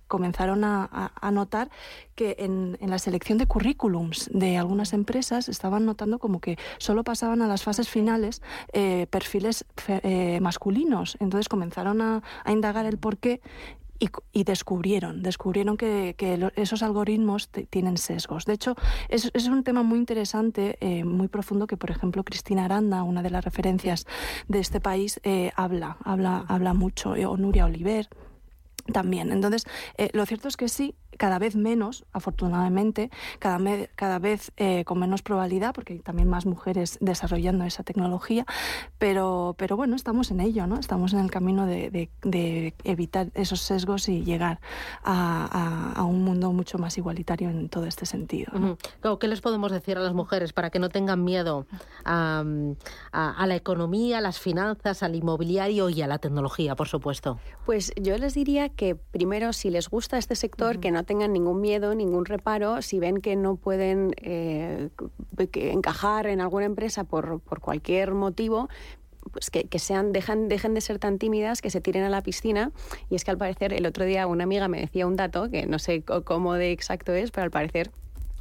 comenzaron 0.06 0.64
a, 0.64 1.12
notar 1.32 1.70
que 2.14 2.36
en, 2.38 2.78
la 2.80 2.98
selección 2.98 3.38
de 3.38 3.46
currículums 3.46 4.30
de 4.32 4.56
algunas 4.56 4.92
empresas 4.92 5.48
estaban 5.48 5.84
notando 5.84 6.18
como 6.18 6.40
que 6.40 6.56
solo 6.78 7.04
pasaban 7.04 7.42
a 7.42 7.48
las 7.48 7.62
fases 7.62 7.88
finales 7.88 8.40
perfiles 9.10 9.64
masculinos. 10.40 11.16
Entonces 11.20 11.48
comenzaron 11.48 12.00
a, 12.00 12.22
a 12.44 12.52
indagar 12.52 12.86
el 12.86 12.98
por 12.98 13.18
qué 13.18 13.40
y, 13.98 14.44
descubrieron, 14.44 15.22
descubrieron 15.22 15.76
que, 15.76 16.14
esos 16.56 16.82
algoritmos 16.82 17.50
tienen 17.70 17.98
sesgos. 17.98 18.44
De 18.44 18.54
hecho, 18.54 18.76
es, 19.08 19.30
es 19.34 19.46
un 19.48 19.64
tema 19.64 19.82
muy 19.82 19.98
interesante, 19.98 20.78
eh, 20.80 21.04
muy 21.04 21.28
profundo, 21.28 21.66
que 21.66 21.76
por 21.76 21.90
ejemplo 21.90 22.24
Cristina 22.24 22.64
Aranda, 22.64 23.02
una 23.02 23.22
de 23.22 23.30
las 23.30 23.44
referencias 23.44 24.06
de 24.46 24.60
este 24.60 24.80
país, 24.80 25.20
eh, 25.24 25.50
habla, 25.56 25.98
habla, 26.04 26.44
habla 26.48 26.74
mucho, 26.74 27.16
eh, 27.16 27.26
o 27.26 27.36
Nuria 27.36 27.64
Oliver 27.66 28.08
también. 28.92 29.32
Entonces, 29.32 29.66
lo 30.14 30.24
cierto 30.24 30.48
es 30.48 30.56
que 30.56 30.68
sí, 30.68 30.94
cada 31.16 31.38
vez 31.38 31.56
menos, 31.56 32.04
afortunadamente, 32.12 33.10
cada, 33.38 33.58
cada 33.94 34.18
vez 34.18 34.52
eh, 34.56 34.84
con 34.84 34.98
menos 34.98 35.22
probabilidad, 35.22 35.74
porque 35.74 35.94
hay 35.94 35.98
también 36.00 36.28
más 36.28 36.46
mujeres 36.46 36.98
desarrollando 37.00 37.64
esa 37.64 37.82
tecnología, 37.82 38.46
pero, 38.98 39.54
pero 39.58 39.76
bueno, 39.76 39.96
estamos 39.96 40.30
en 40.30 40.40
ello, 40.40 40.66
¿no? 40.66 40.78
Estamos 40.78 41.12
en 41.12 41.20
el 41.20 41.30
camino 41.30 41.66
de, 41.66 42.08
evitar 42.84 43.30
esos 43.34 43.60
sesgos 43.60 44.08
y 44.08 44.24
llegar 44.24 44.60
a, 45.04 46.04
un 46.08 46.22
mundo 46.24 46.52
mucho 46.52 46.78
más 46.78 46.96
igualitario 46.96 47.50
en 47.50 47.68
todo 47.68 47.84
este 47.84 48.06
sentido. 48.06 48.52
¿Qué 49.20 49.28
les 49.28 49.40
podemos 49.40 49.72
decir 49.72 49.98
a 49.98 50.00
las 50.00 50.14
mujeres 50.14 50.52
para 50.52 50.70
que 50.70 50.78
no 50.78 50.88
tengan 50.88 51.24
miedo 51.24 51.66
a, 52.04 52.44
a 53.12 53.46
la 53.46 53.56
economía, 53.56 54.18
a 54.18 54.20
las 54.20 54.38
finanzas, 54.38 55.02
al 55.02 55.14
inmobiliario 55.14 55.90
y 55.90 56.02
a 56.02 56.06
la 56.06 56.18
tecnología, 56.18 56.76
por 56.76 56.88
supuesto? 56.88 57.38
Pues 57.66 57.92
yo 58.00 58.16
les 58.16 58.34
diría 58.34 58.68
que 58.68 58.94
primero, 58.94 59.52
si 59.52 59.70
les 59.70 59.88
gusta 59.88 60.18
este 60.18 60.36
sector, 60.36 60.80
que 60.80 60.90
no 60.90 60.97
tengan 61.02 61.32
ningún 61.32 61.60
miedo, 61.60 61.94
ningún 61.94 62.24
reparo, 62.24 62.82
si 62.82 62.98
ven 62.98 63.20
que 63.20 63.36
no 63.36 63.56
pueden 63.56 64.14
eh, 64.18 64.88
encajar 65.54 66.26
en 66.26 66.40
alguna 66.40 66.66
empresa 66.66 67.04
por, 67.04 67.40
por 67.40 67.60
cualquier 67.60 68.14
motivo, 68.14 68.68
pues 69.30 69.50
que, 69.50 69.78
sean, 69.78 70.12
dejan, 70.12 70.48
dejen 70.48 70.74
de 70.74 70.80
ser 70.80 70.98
tan 70.98 71.18
tímidas, 71.18 71.60
que 71.60 71.70
se 71.70 71.80
tiren 71.80 72.04
a 72.04 72.10
la 72.10 72.22
piscina. 72.22 72.72
Y 73.10 73.14
es 73.14 73.24
que 73.24 73.30
al 73.30 73.38
parecer, 73.38 73.72
el 73.72 73.86
otro 73.86 74.04
día 74.04 74.26
una 74.26 74.44
amiga 74.44 74.68
me 74.68 74.80
decía 74.80 75.06
un 75.06 75.16
dato, 75.16 75.50
que 75.50 75.66
no 75.66 75.78
sé 75.78 76.02
cómo 76.02 76.54
de 76.54 76.72
exacto 76.72 77.12
es, 77.12 77.30
pero 77.30 77.44
al 77.44 77.50
parecer 77.50 77.90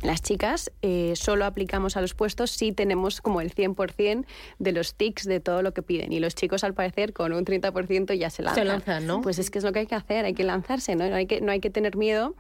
las 0.02 0.22
chicas 0.22 0.72
eh, 0.84 1.14
solo 1.16 1.46
aplicamos 1.46 1.98
a 1.98 2.02
los 2.02 2.14
puestos 2.14 2.52
si 2.52 2.72
tenemos 2.72 3.20
como 3.20 3.42
el 3.42 3.54
100% 3.54 4.26
de 4.60 4.72
los 4.72 4.94
tics 4.94 5.26
de 5.26 5.40
todo 5.40 5.64
lo 5.64 5.74
que 5.74 5.82
piden. 5.82 6.14
Y 6.14 6.20
los 6.20 6.36
chicos, 6.36 6.64
al 6.64 6.74
parecer, 6.74 7.14
con 7.14 7.34
un 7.34 7.46
30% 7.46 8.14
ya 8.14 8.30
se 8.30 8.44
lanzan. 8.44 8.64
Se 8.64 8.66
lanzan, 8.66 9.08
¿no? 9.08 9.22
Pues 9.22 9.40
es 9.40 9.50
que 9.50 9.58
es 9.58 9.64
lo 9.64 9.72
que 9.72 9.80
hay 9.80 9.88
que 9.88 9.96
hacer, 9.96 10.26
hay 10.26 10.34
que 10.34 10.44
lanzarse, 10.44 10.96
¿no? 10.96 11.04
hay 11.04 11.26
que, 11.26 11.42
no 11.42 11.52
hay 11.52 11.60
que 11.60 11.70
tener 11.70 11.98
miedo 11.98 12.36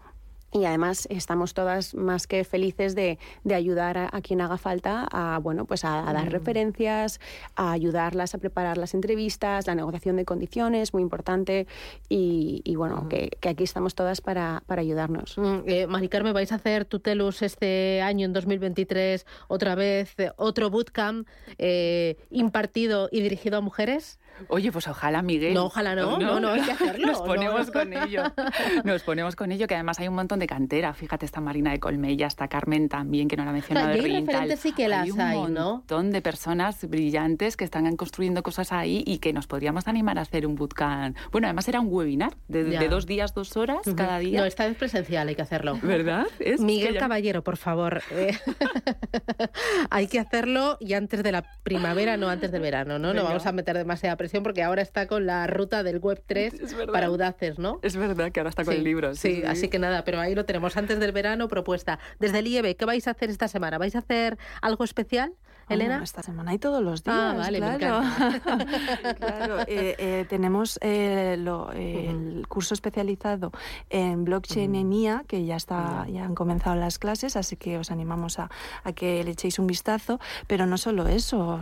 y 0.61 0.65
además 0.65 1.07
estamos 1.09 1.53
todas 1.53 1.93
más 1.95 2.27
que 2.27 2.43
felices 2.43 2.95
de, 2.95 3.19
de 3.43 3.55
ayudar 3.55 3.97
a, 3.97 4.21
quien 4.21 4.41
haga 4.41 4.57
falta 4.57 5.07
a 5.11 5.39
bueno 5.39 5.65
pues 5.65 5.85
a, 5.85 6.01
dar 6.13 6.27
mm. 6.27 6.29
referencias 6.29 7.19
a 7.55 7.71
ayudarlas 7.71 8.33
a 8.35 8.37
preparar 8.37 8.77
las 8.77 8.93
entrevistas 8.93 9.67
la 9.67 9.75
negociación 9.75 10.15
de 10.15 10.25
condiciones 10.25 10.93
muy 10.93 11.03
importante 11.03 11.67
y, 12.09 12.61
y 12.63 12.75
bueno 12.75 13.03
mm. 13.03 13.07
que, 13.09 13.29
que, 13.39 13.49
aquí 13.49 13.63
estamos 13.63 13.95
todas 13.95 14.21
para, 14.21 14.63
para 14.65 14.81
ayudarnos 14.81 15.37
mm, 15.37 15.59
eh, 15.65 15.87
Mari 15.87 16.09
Carmen 16.09 16.33
vais 16.33 16.51
a 16.51 16.55
hacer 16.55 16.85
Tutelus 16.85 17.41
este 17.41 18.01
año 18.01 18.25
en 18.25 18.33
2023 18.33 19.25
otra 19.47 19.75
vez 19.75 20.15
otro 20.37 20.69
bootcamp 20.69 21.27
eh, 21.57 22.17
impartido 22.29 23.09
y 23.11 23.21
dirigido 23.21 23.57
a 23.57 23.61
mujeres 23.61 24.19
Oye, 24.49 24.71
pues 24.71 24.87
ojalá, 24.87 25.21
Miguel. 25.21 25.53
No, 25.53 25.65
ojalá 25.65 25.95
no, 25.95 26.17
no, 26.17 26.39
no, 26.39 26.49
hay 26.51 26.61
que 26.61 26.71
hacerlo. 26.71 27.07
Nos 27.07 27.21
ponemos 27.21 27.71
con 27.71 27.93
ello. 27.93 28.23
Nos 28.83 29.03
ponemos 29.03 29.35
con 29.35 29.51
ello, 29.51 29.67
que 29.67 29.75
además 29.75 29.99
hay 29.99 30.07
un 30.07 30.15
montón 30.15 30.39
de 30.39 30.47
cantera. 30.47 30.93
Fíjate, 30.93 31.25
esta 31.25 31.41
Marina 31.41 31.71
de 31.71 31.79
Colmella, 31.79 32.27
esta 32.27 32.47
Carmen 32.47 32.89
también, 32.89 33.27
que 33.27 33.37
no 33.37 33.43
la 33.43 33.51
ha 33.51 33.53
mencionado. 33.53 33.89
Hay 33.89 34.01
referentes 34.01 34.59
sí 34.59 34.71
que 34.71 34.87
las 34.87 35.03
hay, 35.03 35.11
un 35.11 35.21
hay, 35.21 35.41
¿no? 35.49 35.73
montón 35.73 36.11
de 36.11 36.21
personas 36.21 36.87
brillantes 36.87 37.57
que 37.57 37.63
están 37.63 37.95
construyendo 37.95 38.43
cosas 38.43 38.71
ahí 38.71 39.03
y 39.05 39.19
que 39.19 39.33
nos 39.33 39.47
podríamos 39.47 39.87
animar 39.87 40.17
a 40.19 40.21
hacer 40.21 40.45
un 40.45 40.55
bootcamp. 40.55 41.17
Bueno, 41.31 41.47
además 41.47 41.67
era 41.67 41.79
un 41.79 41.87
webinar 41.89 42.35
de, 42.47 42.87
dos 42.87 43.05
días, 43.05 43.33
dos 43.33 43.57
horas 43.57 43.81
cada 43.95 44.19
día. 44.19 44.39
No, 44.39 44.45
esta 44.45 44.65
vez 44.65 44.77
presencial, 44.77 45.27
hay 45.27 45.35
que 45.35 45.41
hacerlo. 45.41 45.79
¿Verdad? 45.81 46.27
Miguel 46.59 46.97
Caballero, 46.97 47.43
por 47.43 47.57
favor. 47.57 48.01
Eh, 48.11 48.37
hay 49.89 50.07
que 50.07 50.19
hacerlo 50.19 50.77
y 50.79 50.93
antes 50.93 51.23
de 51.23 51.31
la 51.31 51.43
primavera, 51.63 52.17
no 52.17 52.29
antes 52.29 52.51
del 52.51 52.61
verano, 52.61 52.99
¿no? 52.99 53.13
No 53.13 53.23
vamos 53.23 53.45
a 53.45 53.51
meter 53.51 53.77
demasiada 53.77 54.15
presión 54.15 54.26
porque 54.43 54.63
ahora 54.63 54.81
está 54.81 55.07
con 55.07 55.25
la 55.25 55.47
ruta 55.47 55.83
del 55.83 55.99
Web 55.99 56.23
3 56.25 56.53
para 56.91 57.07
audaces, 57.07 57.59
¿no? 57.59 57.79
Es 57.81 57.95
verdad 57.95 58.31
que 58.31 58.39
ahora 58.39 58.49
está 58.49 58.63
con 58.63 58.73
el 58.73 58.83
libro. 58.83 59.15
Sí, 59.15 59.43
así 59.45 59.67
que 59.67 59.79
nada, 59.79 60.03
pero 60.03 60.19
ahí 60.19 60.35
lo 60.35 60.45
tenemos 60.45 60.77
antes 60.77 60.99
del 60.99 61.11
verano 61.11 61.47
propuesta. 61.47 61.99
Desde 62.19 62.39
el 62.39 62.47
IEB, 62.47 62.75
¿qué 62.75 62.85
vais 62.85 63.07
a 63.07 63.11
hacer 63.11 63.29
esta 63.29 63.47
semana? 63.47 63.77
¿Vais 63.77 63.95
a 63.95 63.99
hacer 63.99 64.37
algo 64.61 64.83
especial? 64.83 65.33
Elena. 65.69 66.01
esta 66.03 66.23
semana 66.23 66.53
y 66.53 66.59
todos 66.59 66.83
los 66.83 67.03
días. 67.03 67.17
Ah, 67.17 67.33
vale, 67.37 67.59
claro. 67.59 68.01
claro 69.17 69.59
eh, 69.61 69.95
eh, 69.97 70.25
tenemos 70.29 70.79
eh, 70.81 71.33
el 71.33 72.45
curso 72.47 72.73
especializado 72.73 73.51
en 73.89 74.23
blockchain 74.23 74.75
en 74.75 74.93
IA, 74.93 75.23
que 75.27 75.45
ya 75.45 75.55
está, 75.55 76.05
ya 76.09 76.23
han 76.23 76.35
comenzado 76.35 76.75
las 76.75 76.99
clases, 76.99 77.35
así 77.35 77.55
que 77.55 77.77
os 77.77 77.91
animamos 77.91 78.39
a, 78.39 78.49
que 78.95 79.23
le 79.23 79.31
echéis 79.31 79.59
un 79.59 79.67
vistazo. 79.67 80.19
Pero 80.47 80.65
no 80.65 80.77
solo 80.77 81.07
eso, 81.07 81.59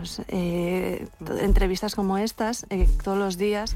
entrevistas 1.20 1.96
como 1.96 2.18
estas, 2.18 2.66
todos 3.04 3.18
los 3.18 3.38
días, 3.38 3.76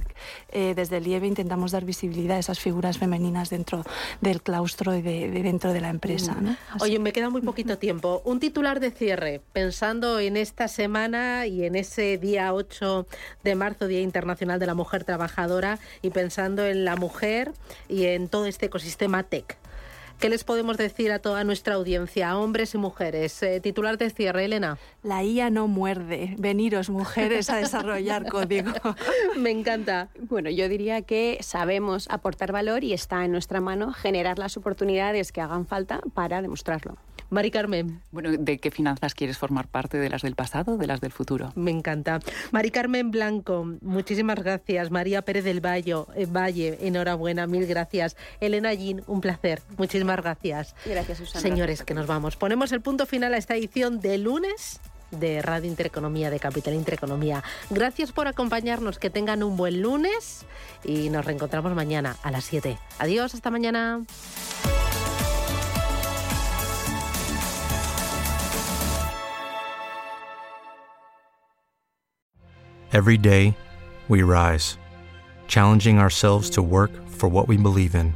desde 0.52 0.98
el 0.98 1.08
IEB 1.08 1.26
intentamos 1.26 1.72
dar 1.72 1.86
visibilidad 1.86 2.38
a 2.38 2.40
esas 2.40 2.60
figuras 2.60 2.98
femeninas 2.98 3.50
dentro 3.50 3.84
del 4.22 4.42
claustro 4.42 4.96
y 4.96 5.02
de, 5.02 5.30
dentro 5.30 5.74
de 5.74 5.82
la 5.82 5.90
empresa. 5.90 6.36
Oye, 6.80 7.00
me 7.00 7.12
queda 7.12 7.30
muy 7.30 7.42
poquito 7.42 7.78
tiempo. 7.80 8.22
Un 8.26 8.40
titular 8.40 8.80
de 8.80 8.92
cierre, 8.92 9.42
pensando 9.54 10.19
en 10.20 10.38
esta 10.38 10.68
semana 10.68 11.46
y 11.48 11.66
en 11.66 11.76
ese 11.76 12.18
día 12.18 12.54
8 12.54 13.08
de 13.44 13.56
marzo, 13.56 13.88
Día 13.88 14.02
Internacional 14.02 14.60
de 14.60 14.66
la 14.66 14.74
Mujer 14.74 15.04
Trabajadora, 15.04 15.80
y 16.02 16.10
pensando 16.12 16.66
en 16.66 16.86
la 16.86 16.96
mujer 16.96 17.52
y 17.88 18.06
en 18.06 18.28
todo 18.30 18.46
este 18.46 18.68
ecosistema 18.68 19.24
tech. 19.24 19.58
¿Qué 20.20 20.28
les 20.28 20.44
podemos 20.44 20.76
decir 20.76 21.14
a 21.14 21.20
toda 21.20 21.46
nuestra 21.46 21.76
audiencia, 21.76 22.38
hombres 22.38 22.74
y 22.74 22.78
mujeres? 22.78 23.42
Eh, 23.42 23.62
titular 23.62 23.98
de 23.98 24.10
cierre, 24.10 24.44
Elena. 24.44 24.78
La 25.02 25.24
IA 25.24 25.50
no 25.50 25.70
muerde. 25.70 26.36
Veniros, 26.38 26.90
mujeres, 26.90 27.50
a 27.50 27.56
desarrollar 27.56 28.26
código. 28.30 28.74
Me 29.38 29.52
encanta. 29.52 30.10
Bueno, 30.20 30.50
yo 30.50 30.68
diría 30.68 31.04
que 31.04 31.38
sabemos 31.40 32.10
aportar 32.10 32.52
valor 32.52 32.84
y 32.84 32.92
está 32.92 33.24
en 33.24 33.32
nuestra 33.32 33.62
mano 33.62 33.94
generar 33.94 34.40
las 34.40 34.58
oportunidades 34.58 35.32
que 35.32 35.40
hagan 35.40 35.66
falta 35.66 36.02
para 36.14 36.42
demostrarlo. 36.42 36.98
Mari 37.32 37.52
Carmen. 37.52 38.02
Bueno, 38.12 38.32
¿de 38.32 38.58
qué 38.58 38.72
finanzas 38.72 39.14
quieres 39.14 39.38
formar 39.38 39.68
parte? 39.68 40.00
¿De 40.00 40.10
las 40.10 40.24
del 40.24 40.34
pasado 40.34 40.74
o 40.74 40.78
de 40.78 40.88
las 40.88 41.00
del 41.00 41.12
futuro? 41.12 41.52
Me 41.56 41.70
encanta. 41.70 42.20
Mari 42.52 42.72
Carmen 42.72 43.12
Blanco, 43.12 43.68
muchísimas 43.82 44.40
gracias. 44.40 44.90
María 44.90 45.22
Pérez 45.22 45.44
del 45.44 45.64
Valle, 45.64 46.06
eh, 46.16 46.26
Valle 46.26 46.80
enhorabuena, 46.82 47.46
mil 47.46 47.68
gracias. 47.68 48.18
Elena 48.40 48.72
Gin, 48.72 49.04
un 49.06 49.22
placer. 49.22 49.62
Muchísimas 50.10 50.24
gracias. 50.24 50.76
Gracias, 50.86 51.18
Susana. 51.18 51.42
Señores, 51.42 51.84
que 51.84 51.94
nos 51.94 52.08
vamos. 52.08 52.36
Ponemos 52.36 52.72
el 52.72 52.82
punto 52.82 53.06
final 53.06 53.34
a 53.34 53.38
esta 53.38 53.56
edición 53.56 54.00
de 54.00 54.18
lunes 54.18 54.80
de 55.12 55.42
Radio 55.42 55.68
Intereconomía, 55.68 56.30
de 56.30 56.40
Capital 56.40 56.74
Intereconomía. 56.74 57.44
Gracias 57.70 58.12
por 58.12 58.28
acompañarnos, 58.28 59.00
que 59.00 59.10
tengan 59.10 59.44
un 59.44 59.58
buen 59.58 59.82
lunes 59.82 60.46
y 60.84 61.10
nos 61.10 61.26
reencontramos 61.26 61.74
mañana 61.74 62.16
a 62.24 62.32
las 62.32 62.46
7. 62.46 62.78
Adiós, 63.00 63.34
hasta 63.34 63.50
mañana. 63.50 64.04
Every 72.92 73.18
day, 73.18 73.56
we 74.08 74.24
rise, 74.24 74.78
challenging 75.48 76.00
ourselves 76.00 76.50
to 76.52 76.64
work 76.64 76.92
for 77.08 77.30
what 77.30 77.48
we 77.48 77.56
believe 77.56 77.94
in. 77.94 78.16